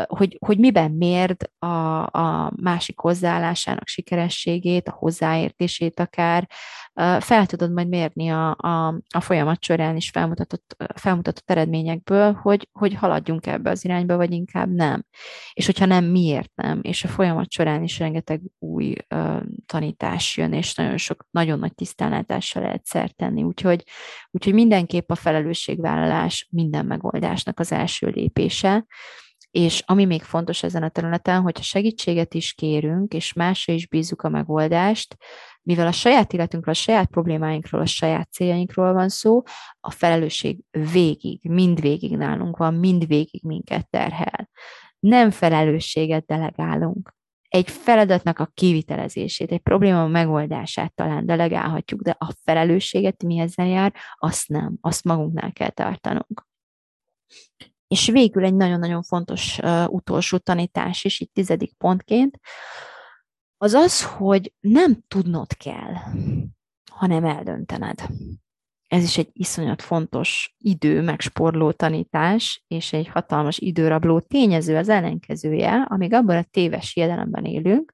[0.07, 6.47] hogy, hogy miben mérd a, a másik hozzáállásának sikerességét, a hozzáértését akár,
[7.19, 12.93] fel tudod majd mérni a, a, a folyamat során is felmutatott, felmutatott eredményekből, hogy, hogy
[12.93, 15.05] haladjunk ebbe az irányba, vagy inkább nem.
[15.53, 16.79] És hogyha nem, miért nem.
[16.81, 21.75] És a folyamat során is rengeteg új uh, tanítás jön, és nagyon sok, nagyon nagy
[21.75, 23.43] tisztánlátással lehet szert tenni.
[23.43, 23.83] Úgyhogy,
[24.31, 28.85] úgyhogy mindenképp a felelősségvállalás minden megoldásnak az első lépése,
[29.51, 34.21] és ami még fontos ezen a területen, hogyha segítséget is kérünk, és másra is bízunk
[34.21, 35.15] a megoldást,
[35.61, 39.41] mivel a saját életünkről, a saját problémáinkról, a saját céljainkról van szó,
[39.79, 40.59] a felelősség
[40.91, 44.49] végig, mind végig nálunk van, mind végig minket terhel.
[44.99, 47.17] Nem felelősséget delegálunk.
[47.49, 53.93] Egy feladatnak a kivitelezését, egy probléma megoldását talán delegálhatjuk, de a felelősséget mi ezzel jár,
[54.15, 56.47] azt nem, azt magunknál kell tartanunk.
[57.89, 62.39] És végül egy nagyon-nagyon fontos uh, utolsó tanítás is, itt tizedik pontként,
[63.57, 65.93] az az, hogy nem tudnod kell,
[66.91, 67.99] hanem eldöntened.
[68.87, 75.85] Ez is egy iszonyat fontos idő megsporló tanítás, és egy hatalmas időrabló tényező az ellenkezője,
[75.89, 77.93] amíg abban a téves hiedelemben élünk,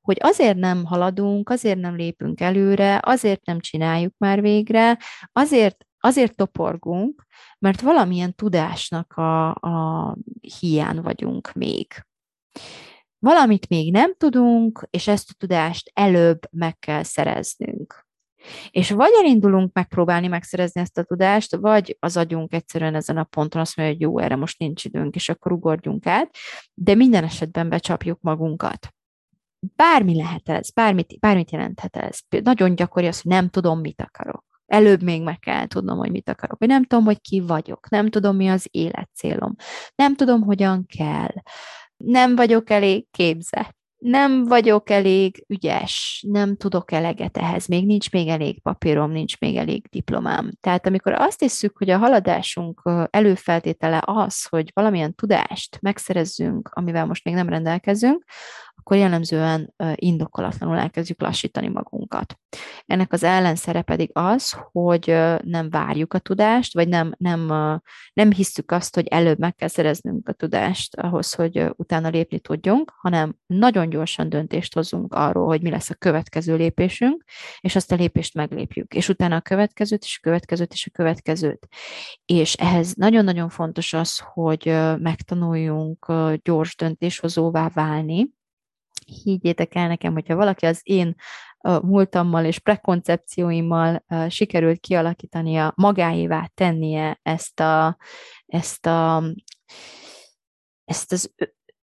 [0.00, 4.98] hogy azért nem haladunk, azért nem lépünk előre, azért nem csináljuk már végre,
[5.32, 7.26] azért azért toporgunk,
[7.58, 10.16] mert valamilyen tudásnak a, a
[10.60, 12.06] hiány vagyunk még.
[13.18, 18.06] Valamit még nem tudunk, és ezt a tudást előbb meg kell szereznünk.
[18.70, 23.60] És vagy elindulunk megpróbálni megszerezni ezt a tudást, vagy az agyunk egyszerűen ezen a ponton
[23.60, 26.36] azt mondja, hogy jó, erre most nincs időnk, és akkor ugorjunk át,
[26.74, 28.88] de minden esetben becsapjuk magunkat.
[29.76, 32.18] Bármi lehet ez, bármit, bármit jelenthet ez.
[32.42, 34.47] Nagyon gyakori az, hogy nem tudom, mit akarok.
[34.68, 36.58] Előbb még meg kell tudnom, hogy mit akarok.
[36.58, 37.90] Hogy nem tudom, hogy ki vagyok.
[37.90, 39.54] Nem tudom, mi az életcélom.
[39.94, 41.34] Nem tudom, hogyan kell.
[41.96, 48.28] Nem vagyok elég képzett nem vagyok elég ügyes, nem tudok eleget ehhez, még nincs még
[48.28, 50.50] elég papírom, nincs még elég diplomám.
[50.60, 57.24] Tehát amikor azt hiszük, hogy a haladásunk előfeltétele az, hogy valamilyen tudást megszerezzünk, amivel most
[57.24, 58.24] még nem rendelkezünk,
[58.88, 62.38] akkor jellemzően indokolatlanul elkezdjük lassítani magunkat.
[62.86, 65.06] Ennek az ellenszere pedig az, hogy
[65.42, 67.46] nem várjuk a tudást, vagy nem, nem,
[68.12, 72.92] nem hiszük azt, hogy előbb meg kell szereznünk a tudást ahhoz, hogy utána lépni tudjunk,
[72.96, 77.24] hanem nagyon gyorsan döntést hozunk arról, hogy mi lesz a következő lépésünk,
[77.60, 81.68] és azt a lépést meglépjük, és utána a következőt, és a következőt, és a következőt.
[82.24, 84.64] És ehhez nagyon-nagyon fontos az, hogy
[84.98, 88.36] megtanuljunk gyors döntéshozóvá válni,
[89.08, 91.14] higgyétek el nekem, hogyha valaki az én
[91.82, 97.96] múltammal és prekoncepcióimmal sikerült kialakítania, magáévá tennie ezt a,
[98.46, 99.24] ezt a,
[100.84, 101.34] ezt, az,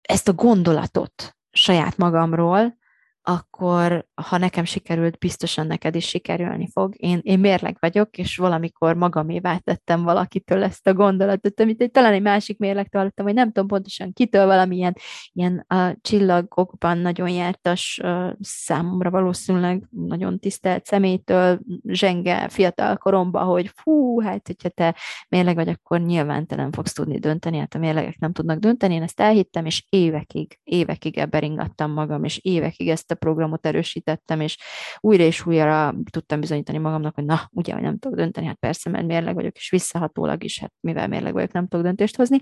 [0.00, 2.76] ezt a gondolatot saját magamról,
[3.22, 6.94] akkor ha nekem sikerült, biztosan neked is sikerülni fog.
[6.96, 12.12] Én, én mérleg vagyok, és valamikor magamévá tettem valakitől ezt a gondolatot, amit egy, talán
[12.12, 14.96] egy másik mérlegtől hallottam, hogy nem tudom pontosan kitől valamilyen
[15.32, 18.00] ilyen a csillagokban nagyon jártas
[18.40, 24.96] számomra valószínűleg nagyon tisztelt szemétől zsenge fiatal koromba, hogy fú, hát hogyha te
[25.28, 28.94] mérleg vagy, akkor nyilván te nem fogsz tudni dönteni, hát a mérlegek nem tudnak dönteni,
[28.94, 34.07] én ezt elhittem, és évekig, évekig ebben ringattam magam, és évekig ezt a programot erősítettem,
[34.38, 34.56] és
[35.00, 38.90] újra és újra tudtam bizonyítani magamnak, hogy na, ugye, hogy nem tudok dönteni, hát persze,
[38.90, 42.40] mert mérleg vagyok, és visszahatólag is, hát mivel mérleg vagyok, nem tudok döntést hozni.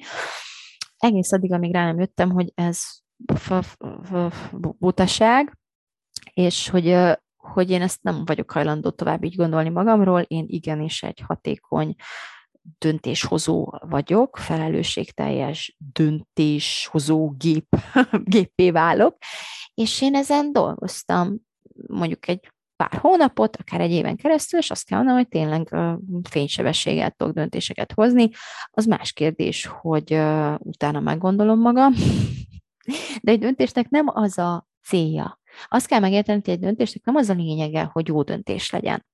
[0.97, 2.81] Egész addig, amíg rá nem jöttem, hogy ez
[4.79, 5.59] butaság,
[6.33, 6.97] és hogy,
[7.37, 11.95] hogy én ezt nem vagyok hajlandó tovább így gondolni magamról, én igenis egy hatékony
[12.79, 17.77] döntéshozó vagyok, felelősségteljes döntéshozó gép,
[18.25, 19.17] géppé válok,
[19.75, 21.46] és én ezen dolgoztam
[21.87, 25.75] mondjuk egy pár hónapot, akár egy éven keresztül, és azt kell mondanom, hogy tényleg
[26.29, 28.31] fénysebességgel tudok döntéseket hozni.
[28.71, 30.13] Az más kérdés, hogy
[30.59, 31.95] utána meggondolom magam,
[33.23, 35.41] de egy döntésnek nem az a célja.
[35.69, 39.07] Azt kell megérteni, hogy egy döntésnek nem az a lényege, hogy jó döntés legyen.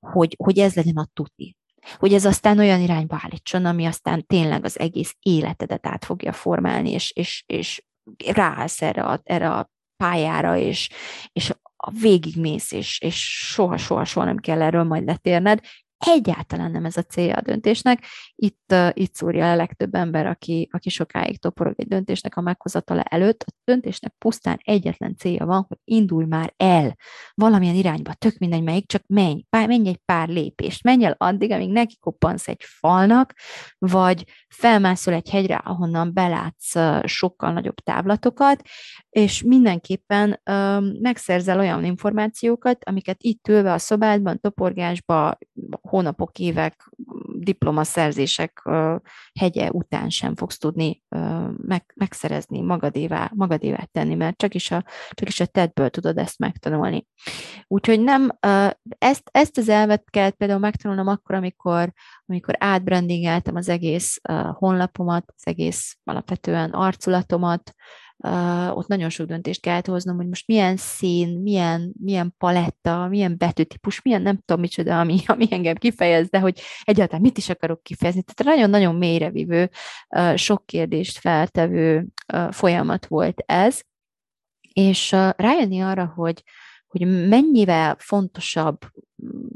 [0.00, 1.56] Hogy, hogy ez legyen a tuti.
[1.96, 6.90] Hogy ez aztán olyan irányba állítson, ami aztán tényleg az egész életedet át fogja formálni,
[6.90, 7.82] és, és, és
[8.26, 10.88] ráállsz erre a, erre a pályára, és,
[11.32, 11.52] és
[12.00, 15.60] végigmész, és, és soha, soha, soha nem kell erről majd letérned,
[16.04, 18.04] egyáltalán nem ez a célja a döntésnek.
[18.34, 23.42] Itt, itt szúrja a legtöbb ember, aki, aki sokáig toporog egy döntésnek a meghozatala előtt.
[23.42, 26.96] A döntésnek pusztán egyetlen célja van, hogy indulj már el
[27.34, 31.50] valamilyen irányba, tök mindegy melyik, csak menj, pár, menj egy pár lépést, menj el addig,
[31.50, 33.34] amíg neki koppansz egy falnak,
[33.78, 36.74] vagy felmászol egy hegyre, ahonnan belátsz
[37.04, 38.62] sokkal nagyobb távlatokat,
[39.10, 45.38] és mindenképpen um, megszerzel olyan információkat, amiket itt ülve a szobádban, toporgásba,
[45.94, 46.90] hónapok, évek,
[47.38, 48.62] diplomaszerzések
[49.38, 51.02] hegye után sem fogsz tudni
[51.56, 56.38] meg, megszerezni, magadévá, magadévá tenni, mert csak is, a, csak is a tedből tudod ezt
[56.38, 57.06] megtanulni.
[57.66, 58.38] Úgyhogy nem,
[58.98, 61.92] ezt, ezt az elvet kell például megtanulnom akkor, amikor,
[62.26, 64.20] amikor átbrandingeltem az egész
[64.52, 67.74] honlapomat, az egész alapvetően arculatomat,
[68.24, 73.34] uh, ott nagyon sok döntést kellett hoznom, hogy most milyen szín, milyen, milyen paletta, milyen
[73.38, 77.82] betűtípus, milyen nem tudom micsoda, ami, ami engem kifejez, de hogy egyáltalán mit is akarok
[77.82, 78.22] kifejezni.
[78.22, 79.70] Tehát nagyon-nagyon mélyrevívő,
[80.16, 83.80] uh, sok kérdést feltevő uh, folyamat volt ez,
[84.72, 86.42] és rájönni arra, hogy,
[86.98, 88.78] hogy mennyivel fontosabb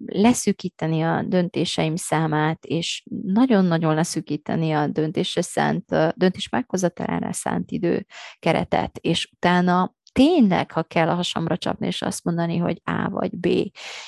[0.06, 5.84] leszűkíteni a döntéseim számát, és nagyon-nagyon leszűkíteni a döntésre szánt,
[6.16, 8.06] döntés meghozatalára szánt idő
[8.38, 13.30] keretet, és utána tényleg, ha kell a hasamra csapni, és azt mondani, hogy A vagy
[13.36, 13.46] B,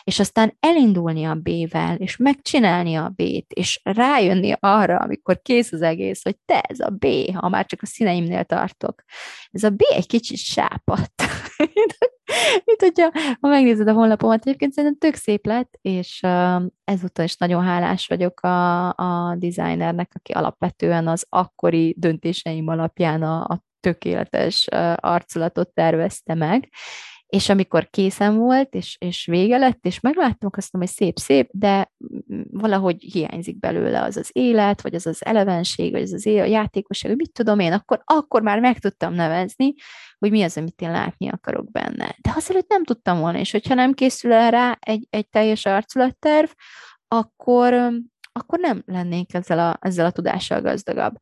[0.03, 5.83] és aztán elindulni a B-vel, és megcsinálni a B-t, és rájönni arra, amikor kész az
[5.83, 9.03] egész, hogy te ez a B, ha már csak a színeimnél tartok.
[9.51, 11.23] Ez a B egy kicsit sápadt.
[12.65, 16.23] Mint hogyha, ha megnézed a honlapomat, egyébként szerintem tök szép lett, és
[16.85, 23.41] ezúttal is nagyon hálás vagyok a, a designernek, aki alapvetően az akkori döntéseim alapján a,
[23.41, 24.67] a tökéletes
[24.97, 26.69] arculatot tervezte meg,
[27.31, 31.91] és amikor készen volt, és, és vége lett, és megláttam, azt mondom, hogy szép-szép, de
[32.51, 36.51] valahogy hiányzik belőle az az élet, vagy az az elevenség, vagy az az élet, a
[36.51, 39.75] játékosság, mit tudom én, akkor, akkor már meg tudtam nevezni,
[40.19, 42.17] hogy mi az, amit én látni akarok benne.
[42.23, 46.49] De azelőtt nem tudtam volna, és hogyha nem készül el rá egy, egy teljes arculatterv,
[47.09, 47.91] akkor,
[48.41, 51.15] akkor nem lennénk ezzel a, ezzel a tudással gazdagabb.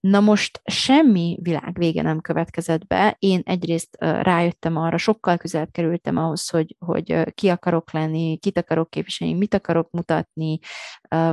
[0.00, 3.16] Na most semmi világ vége nem következett be.
[3.18, 8.90] Én egyrészt rájöttem arra, sokkal közelebb kerültem ahhoz, hogy, hogy ki akarok lenni, kit akarok
[8.90, 10.58] képviselni, mit akarok mutatni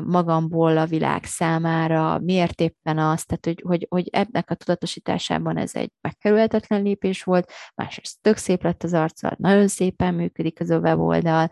[0.04, 5.76] magamból a világ számára, miért éppen azt, tehát hogy, hogy, hogy ebnek a tudatosításában ez
[5.76, 10.78] egy megkerülhetetlen lépés volt, másrészt tök szép lett az arca, nagyon szépen működik az a
[10.78, 11.50] weboldal,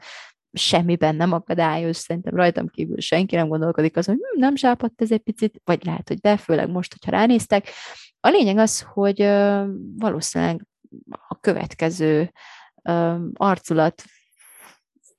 [0.53, 5.11] semmiben nem akadályoz, szerintem rajtam kívül senki nem gondolkodik azon, hogy hm, nem zsápadt ez
[5.11, 7.67] egy picit, vagy lehet, hogy de, főleg most, hogyha ránéztek.
[8.19, 9.21] A lényeg az, hogy
[9.97, 10.67] valószínűleg
[11.27, 12.31] a következő
[13.33, 14.03] arculat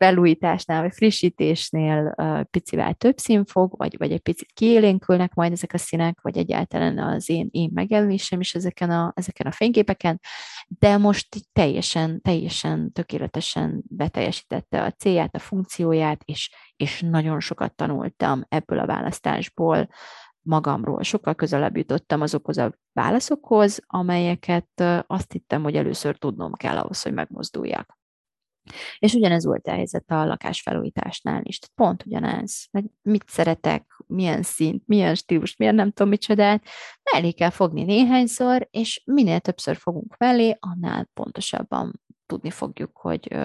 [0.02, 2.14] felújításnál, vagy frissítésnél
[2.50, 6.98] picivel több szín fog, vagy, vagy egy picit kiélénkülnek majd ezek a színek, vagy egyáltalán
[6.98, 10.20] az én, én megjelenésem is ezeken a, ezeken a fényképeken,
[10.66, 18.44] de most teljesen, teljesen tökéletesen beteljesítette a célját, a funkcióját, és, és nagyon sokat tanultam
[18.48, 19.88] ebből a választásból,
[20.44, 21.02] magamról.
[21.02, 27.12] Sokkal közelebb jutottam azokhoz a válaszokhoz, amelyeket azt hittem, hogy először tudnom kell ahhoz, hogy
[27.12, 28.00] megmozduljak.
[28.98, 31.58] És ugyanez volt a helyzet a lakásfelújításnál is.
[31.58, 32.66] Tehát pont ugyanez.
[32.70, 36.64] Meg mit szeretek, milyen szint, milyen stílus, milyen nem tudom micsodát,
[37.02, 43.36] elég kell fogni néhányszor, és minél többször fogunk felé, annál pontosabban tudni fogjuk, hogy,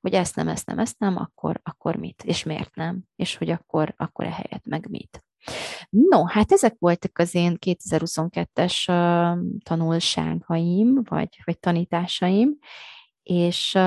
[0.00, 3.50] hogy ezt nem, ezt nem, ezt nem, akkor, akkor mit, és miért nem, és hogy
[3.50, 5.24] akkor, akkor ehelyett meg mit.
[5.90, 8.84] No, hát ezek voltak az én 2022-es
[9.64, 12.58] tanulságaim, vagy, vagy tanításaim,
[13.22, 13.78] és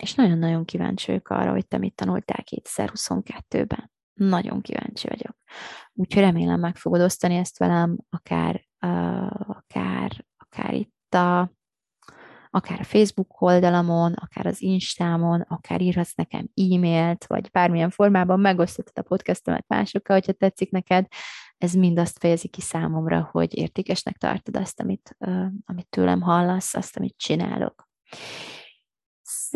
[0.00, 3.90] és nagyon-nagyon kíváncsi vagyok arra, hogy te mit tanultál 2022-ben.
[4.14, 5.36] Nagyon kíváncsi vagyok.
[5.92, 11.52] Úgyhogy remélem meg fogod osztani ezt velem, akár, uh, akár, akár itt a,
[12.50, 19.04] akár a Facebook oldalamon, akár az Instámon, akár írhatsz nekem e-mailt, vagy bármilyen formában megoszthatod
[19.04, 21.06] a podcastomat másokkal, hogyha tetszik neked.
[21.58, 26.74] Ez mind azt fejezi ki számomra, hogy értékesnek tartod azt, amit, uh, amit tőlem hallasz,
[26.74, 27.88] azt, amit csinálok.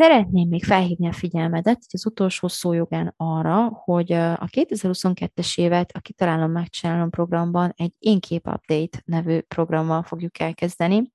[0.01, 6.51] Szeretném még felhívni a figyelmedet az utolsó szójogán arra, hogy a 2022-es évet a Kitalálom,
[6.51, 11.11] Megcsinálom programban egy Énkép Update nevű programmal fogjuk elkezdeni,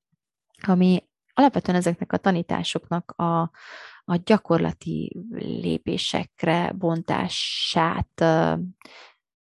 [0.66, 3.40] ami alapvetően ezeknek a tanításoknak a,
[4.04, 8.24] a gyakorlati lépésekre bontását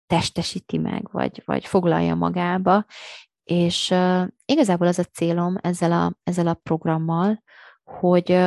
[0.06, 2.84] testesíti meg, vagy, vagy foglalja magába,
[3.42, 3.94] és
[4.44, 7.42] igazából az a célom ezzel a, ezzel a programmal,
[7.84, 8.38] hogy,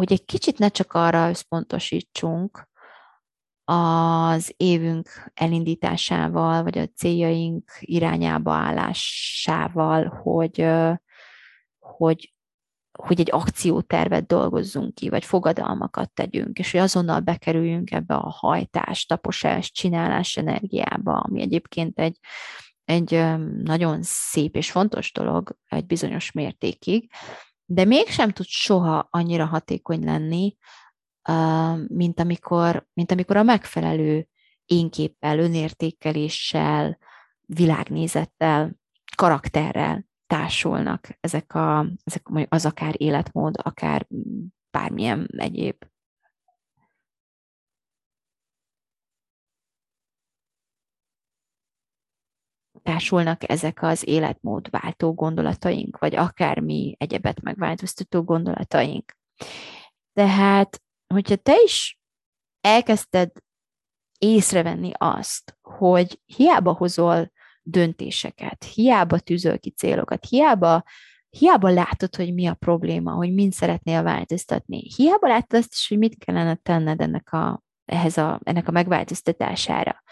[0.00, 2.68] hogy egy kicsit ne csak arra összpontosítsunk
[3.64, 10.66] az évünk elindításával, vagy a céljaink irányába állásával, hogy,
[11.78, 12.34] hogy,
[12.98, 19.06] hogy egy akciótervet dolgozzunk ki, vagy fogadalmakat tegyünk, és hogy azonnal bekerüljünk ebbe a hajtás,
[19.06, 22.18] taposás, csinálás energiába, ami egyébként egy,
[22.84, 23.10] egy
[23.62, 27.10] nagyon szép és fontos dolog egy bizonyos mértékig,
[27.72, 30.56] de mégsem tud soha annyira hatékony lenni,
[31.86, 34.28] mint amikor, mint amikor a megfelelő
[34.64, 36.98] énképpel, önértékeléssel,
[37.40, 38.74] világnézettel,
[39.16, 44.06] karakterrel társulnak ezek, a, ezek az akár életmód, akár
[44.70, 45.84] bármilyen egyéb
[52.90, 59.16] társulnak ezek az életmódváltó gondolataink, vagy akármi egyebet megváltoztató gondolataink.
[60.12, 60.82] Tehát,
[61.14, 61.98] hogyha te is
[62.60, 63.30] elkezdted
[64.18, 67.32] észrevenni azt, hogy hiába hozol
[67.62, 70.82] döntéseket, hiába tűzöl ki célokat, hiába,
[71.28, 75.98] hiába látod, hogy mi a probléma, hogy mind szeretnél változtatni, hiába látod azt is, hogy
[75.98, 80.02] mit kellene tenned ennek a, ehhez a, ennek a megváltoztatására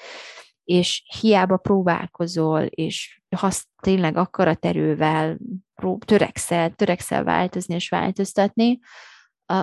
[0.68, 3.50] és hiába próbálkozol, és ha
[3.82, 5.38] tényleg akaraterővel
[5.74, 8.78] prób- törekszel, törekszel változni és változtatni,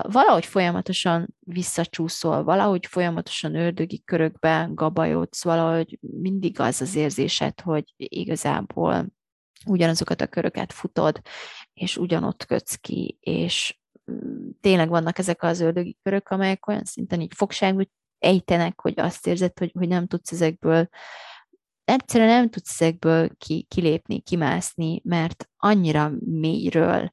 [0.02, 9.06] valahogy folyamatosan visszacsúszol, valahogy folyamatosan ördögi körökbe gabajodsz, valahogy mindig az az érzésed, hogy igazából
[9.66, 11.20] ugyanazokat a köröket futod,
[11.74, 13.78] és ugyanott kötsz ki, és
[14.10, 17.84] mm, tényleg vannak ezek az ördögi körök, amelyek olyan szinten így fogságba
[18.26, 20.88] ejtenek, hogy azt érzed, hogy, hogy nem tudsz ezekből
[21.84, 27.12] egyszerűen nem tudsz ezekből ki, kilépni, kimászni, mert annyira mélyről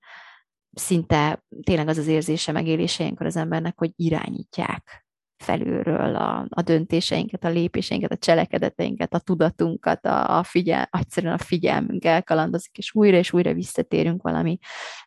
[0.71, 5.05] szinte tényleg az az érzése megélése az embernek, hogy irányítják
[5.37, 11.37] felülről a, a döntéseinket, a lépéseinket, a cselekedeteinket, a tudatunkat, a, a figyel, egyszerűen a
[11.37, 14.57] figyelmünk elkalandozik, és újra és újra visszatérünk valami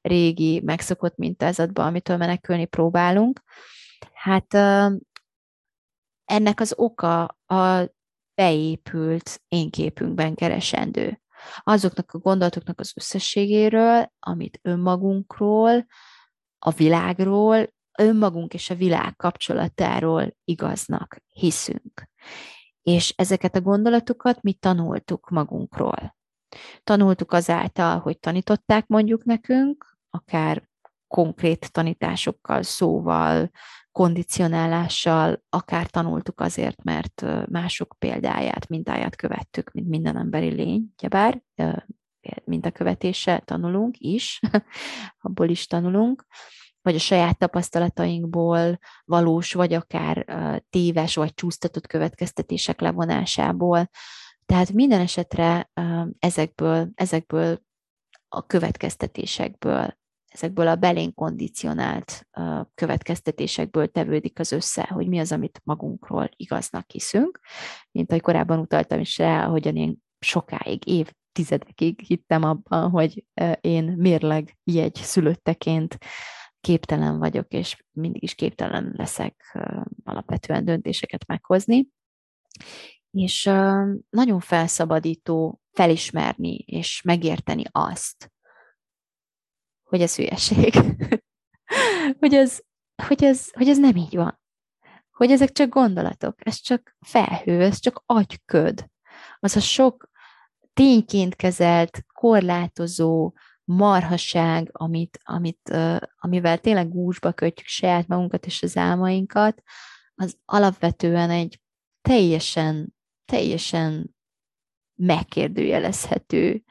[0.00, 3.42] régi, megszokott mintázatba, amitől menekülni próbálunk.
[4.12, 4.54] Hát
[6.26, 7.90] ennek az oka a
[8.34, 11.20] beépült én képünkben keresendő.
[11.58, 15.86] Azoknak a gondolatoknak az összességéről, amit önmagunkról,
[16.58, 22.08] a világról, önmagunk és a világ kapcsolatáról igaznak hiszünk.
[22.82, 26.16] És ezeket a gondolatokat mi tanultuk magunkról.
[26.84, 30.68] Tanultuk azáltal, hogy tanították mondjuk nekünk, akár
[31.06, 33.50] konkrét tanításokkal, szóval,
[33.96, 41.42] kondicionálással, akár tanultuk azért, mert mások példáját, mintáját követtük, mint minden emberi lény, bár
[42.44, 44.40] mint a követése tanulunk is,
[45.26, 46.26] abból is tanulunk,
[46.82, 50.24] vagy a saját tapasztalatainkból valós, vagy akár
[50.70, 53.90] téves, vagy csúsztatott következtetések levonásából.
[54.46, 55.70] Tehát minden esetre
[56.18, 57.60] ezekből, ezekből
[58.28, 59.98] a következtetésekből
[60.36, 62.28] ezekből a belén kondicionált
[62.74, 67.40] következtetésekből tevődik az össze, hogy mi az, amit magunkról igaznak hiszünk.
[67.90, 73.24] Mint ahogy korábban utaltam is rá, ahogyan én sokáig, évtizedekig hittem abban, hogy
[73.60, 75.98] én mérleg jegy szülötteként
[76.60, 79.58] képtelen vagyok, és mindig is képtelen leszek
[80.04, 81.88] alapvetően döntéseket meghozni.
[83.10, 83.44] És
[84.10, 88.30] nagyon felszabadító felismerni és megérteni azt,
[89.88, 90.74] hogy ez hülyeség.
[92.20, 92.60] hogy, ez,
[93.06, 94.40] hogy, ez, hogy ez nem így van.
[95.10, 98.86] Hogy ezek csak gondolatok, ez csak felhő, ez csak agyköd.
[99.38, 100.10] Az a sok
[100.72, 103.32] tényként kezelt, korlátozó
[103.64, 105.72] marhaság, amit, amit,
[106.16, 109.62] amivel tényleg gúzsba kötjük saját magunkat és az álmainkat,
[110.14, 111.60] az alapvetően egy
[112.02, 114.16] teljesen, teljesen
[114.94, 116.62] megkérdőjelezhető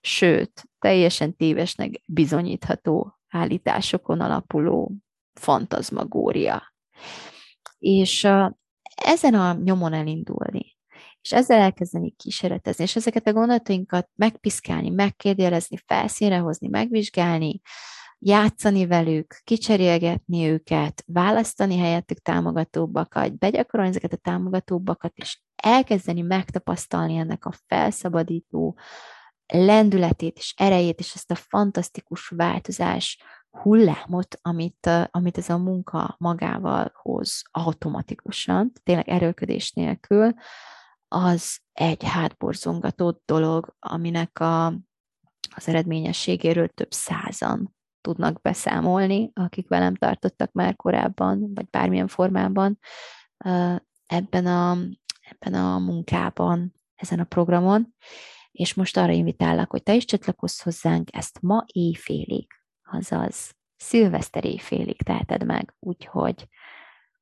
[0.00, 4.92] sőt, teljesen tévesnek bizonyítható állításokon alapuló
[5.40, 6.74] fantazmagória.
[7.78, 8.28] És
[8.94, 10.76] ezen a nyomon elindulni,
[11.20, 17.60] és ezzel elkezdeni kísérletezni, és ezeket a gondolatainkat megpiszkálni, megkérdelezni, felszínre hozni, megvizsgálni,
[18.18, 27.44] játszani velük, kicserélgetni őket, választani helyettük támogatóbbakat, begyakorolni ezeket a támogatóbbakat, és elkezdeni megtapasztalni ennek
[27.44, 28.78] a felszabadító
[29.52, 33.18] lendületét és erejét, és ezt a fantasztikus változás
[33.50, 40.34] hullámot, amit, amit ez a munka magával hoz automatikusan, tényleg erőködés nélkül,
[41.08, 44.66] az egy hátborzongató dolog, aminek a,
[45.54, 52.78] az eredményességéről több százan tudnak beszámolni, akik velem tartottak már korábban, vagy bármilyen formában
[54.06, 54.76] ebben a,
[55.20, 57.94] ebben a munkában, ezen a programon,
[58.58, 62.46] és most arra invitállak, hogy te is csatlakozz hozzánk, ezt ma éjfélig,
[62.82, 66.48] azaz szilveszter éjfélig teheted meg, úgyhogy,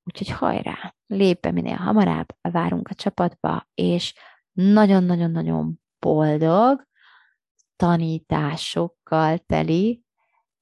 [0.02, 4.14] úgyhogy hajrá, lép be minél hamarabb, várunk a csapatba, és
[4.52, 6.86] nagyon-nagyon-nagyon boldog,
[7.76, 10.02] tanításokkal teli,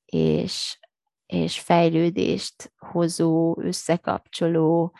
[0.04, 0.78] és,
[1.26, 4.96] és fejlődést hozó, összekapcsoló,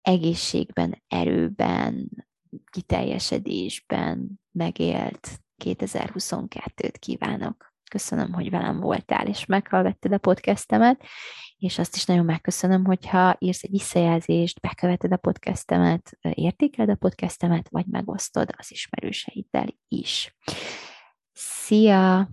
[0.00, 2.26] egészségben, erőben,
[2.70, 7.74] kiteljesedésben megélt 2022-t kívánok.
[7.90, 11.02] Köszönöm, hogy velem voltál, és meghallgattad a podcastemet,
[11.56, 17.68] és azt is nagyon megköszönöm, hogyha írsz egy visszajelzést, beköveted a podcastemet, értékeled a podcastemet,
[17.68, 20.36] vagy megosztod az ismerőseiddel is.
[21.32, 22.28] Szia!